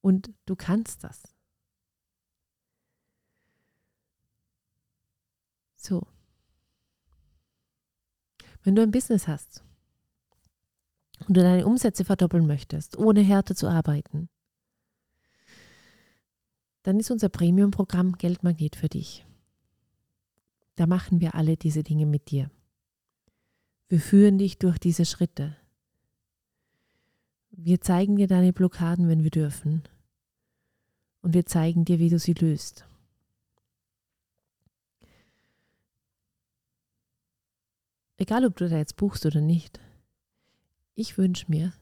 Und 0.00 0.34
du 0.44 0.56
kannst 0.56 1.04
das. 1.04 1.22
So. 5.76 6.04
Wenn 8.64 8.74
du 8.74 8.82
ein 8.82 8.90
Business 8.90 9.28
hast 9.28 9.62
und 11.28 11.36
du 11.36 11.42
deine 11.42 11.66
Umsätze 11.66 12.04
verdoppeln 12.04 12.46
möchtest, 12.46 12.96
ohne 12.96 13.20
Härte 13.20 13.54
zu 13.54 13.68
arbeiten, 13.68 14.30
dann 16.82 16.98
ist 16.98 17.10
unser 17.10 17.28
Premium-Programm 17.28 18.16
Geldmagnet 18.16 18.74
für 18.74 18.88
dich. 18.88 19.26
Da 20.76 20.86
machen 20.86 21.20
wir 21.20 21.34
alle 21.34 21.56
diese 21.56 21.82
Dinge 21.82 22.06
mit 22.06 22.30
dir. 22.30 22.50
Wir 23.88 24.00
führen 24.00 24.38
dich 24.38 24.58
durch 24.58 24.78
diese 24.78 25.04
Schritte. 25.04 25.56
Wir 27.50 27.80
zeigen 27.80 28.16
dir 28.16 28.26
deine 28.26 28.52
Blockaden, 28.52 29.08
wenn 29.08 29.22
wir 29.22 29.30
dürfen. 29.30 29.82
Und 31.20 31.34
wir 31.34 31.44
zeigen 31.46 31.84
dir, 31.84 31.98
wie 31.98 32.10
du 32.10 32.18
sie 32.18 32.34
löst. 32.34 32.86
Egal, 38.16 38.44
ob 38.44 38.56
du 38.56 38.68
da 38.68 38.78
jetzt 38.78 38.96
buchst 38.96 39.26
oder 39.26 39.40
nicht, 39.40 39.80
ich 40.98 41.16
wünsche 41.16 41.46
mir, 41.48 41.72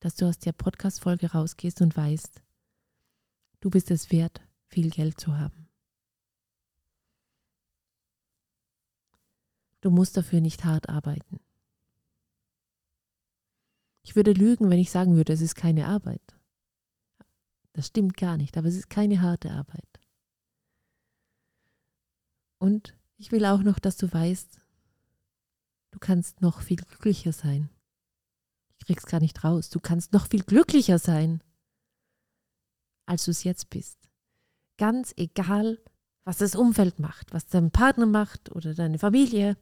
dass 0.00 0.14
du 0.14 0.26
aus 0.26 0.38
der 0.38 0.52
Podcast-Folge 0.52 1.32
rausgehst 1.32 1.82
und 1.82 1.96
weißt, 1.96 2.42
du 3.60 3.68
bist 3.68 3.90
es 3.90 4.10
wert, 4.10 4.40
viel 4.68 4.88
Geld 4.88 5.20
zu 5.20 5.36
haben. 5.36 5.68
Du 9.82 9.90
musst 9.90 10.16
dafür 10.16 10.40
nicht 10.40 10.64
hart 10.64 10.88
arbeiten. 10.88 11.40
Ich 14.02 14.16
würde 14.16 14.32
lügen, 14.32 14.70
wenn 14.70 14.78
ich 14.78 14.90
sagen 14.90 15.16
würde, 15.16 15.34
es 15.34 15.42
ist 15.42 15.54
keine 15.54 15.86
Arbeit. 15.86 16.22
Das 17.74 17.88
stimmt 17.88 18.16
gar 18.16 18.38
nicht, 18.38 18.56
aber 18.56 18.68
es 18.68 18.76
ist 18.76 18.88
keine 18.88 19.20
harte 19.20 19.50
Arbeit. 19.50 20.00
Und 22.58 22.96
ich 23.18 23.30
will 23.30 23.44
auch 23.44 23.62
noch, 23.62 23.78
dass 23.78 23.96
du 23.98 24.10
weißt, 24.10 24.58
Du 25.90 25.98
kannst 25.98 26.40
noch 26.40 26.62
viel 26.62 26.76
glücklicher 26.76 27.32
sein. 27.32 27.68
Ich 28.80 28.86
krieg's 28.86 29.06
gar 29.06 29.20
nicht 29.20 29.44
raus. 29.44 29.68
Du 29.68 29.78
kannst 29.78 30.12
noch 30.12 30.26
viel 30.26 30.42
glücklicher 30.42 30.98
sein, 30.98 31.42
als 33.06 33.26
du 33.26 33.30
es 33.30 33.44
jetzt 33.44 33.70
bist. 33.70 34.08
Ganz 34.78 35.12
egal, 35.16 35.78
was 36.24 36.38
das 36.38 36.56
Umfeld 36.56 36.98
macht, 36.98 37.32
was 37.32 37.46
dein 37.46 37.70
Partner 37.70 38.06
macht 38.06 38.50
oder 38.50 38.74
deine 38.74 38.98
Familie. 38.98 39.56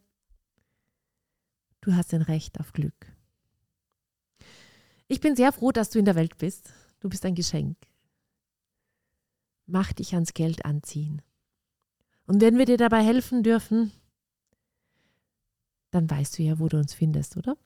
Du 1.80 1.94
hast 1.94 2.14
ein 2.14 2.22
Recht 2.22 2.60
auf 2.60 2.72
Glück. 2.72 3.12
Ich 5.08 5.20
bin 5.20 5.34
sehr 5.34 5.52
froh, 5.52 5.72
dass 5.72 5.90
du 5.90 5.98
in 5.98 6.04
der 6.04 6.14
Welt 6.14 6.38
bist. 6.38 6.72
Du 7.00 7.08
bist 7.08 7.24
ein 7.24 7.34
Geschenk. 7.34 7.76
Mach 9.66 9.92
dich 9.92 10.14
ans 10.14 10.34
Geld 10.34 10.64
anziehen. 10.64 11.22
Und 12.26 12.40
wenn 12.40 12.58
wir 12.58 12.66
dir 12.66 12.76
dabei 12.76 13.02
helfen 13.02 13.42
dürfen, 13.42 13.90
dann 15.90 16.08
weißt 16.08 16.38
du 16.38 16.42
ja, 16.42 16.58
wo 16.58 16.68
du 16.68 16.76
uns 16.76 16.94
findest, 16.94 17.36
oder? 17.36 17.56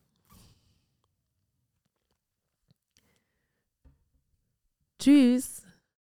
Tschüss. 5.03 5.62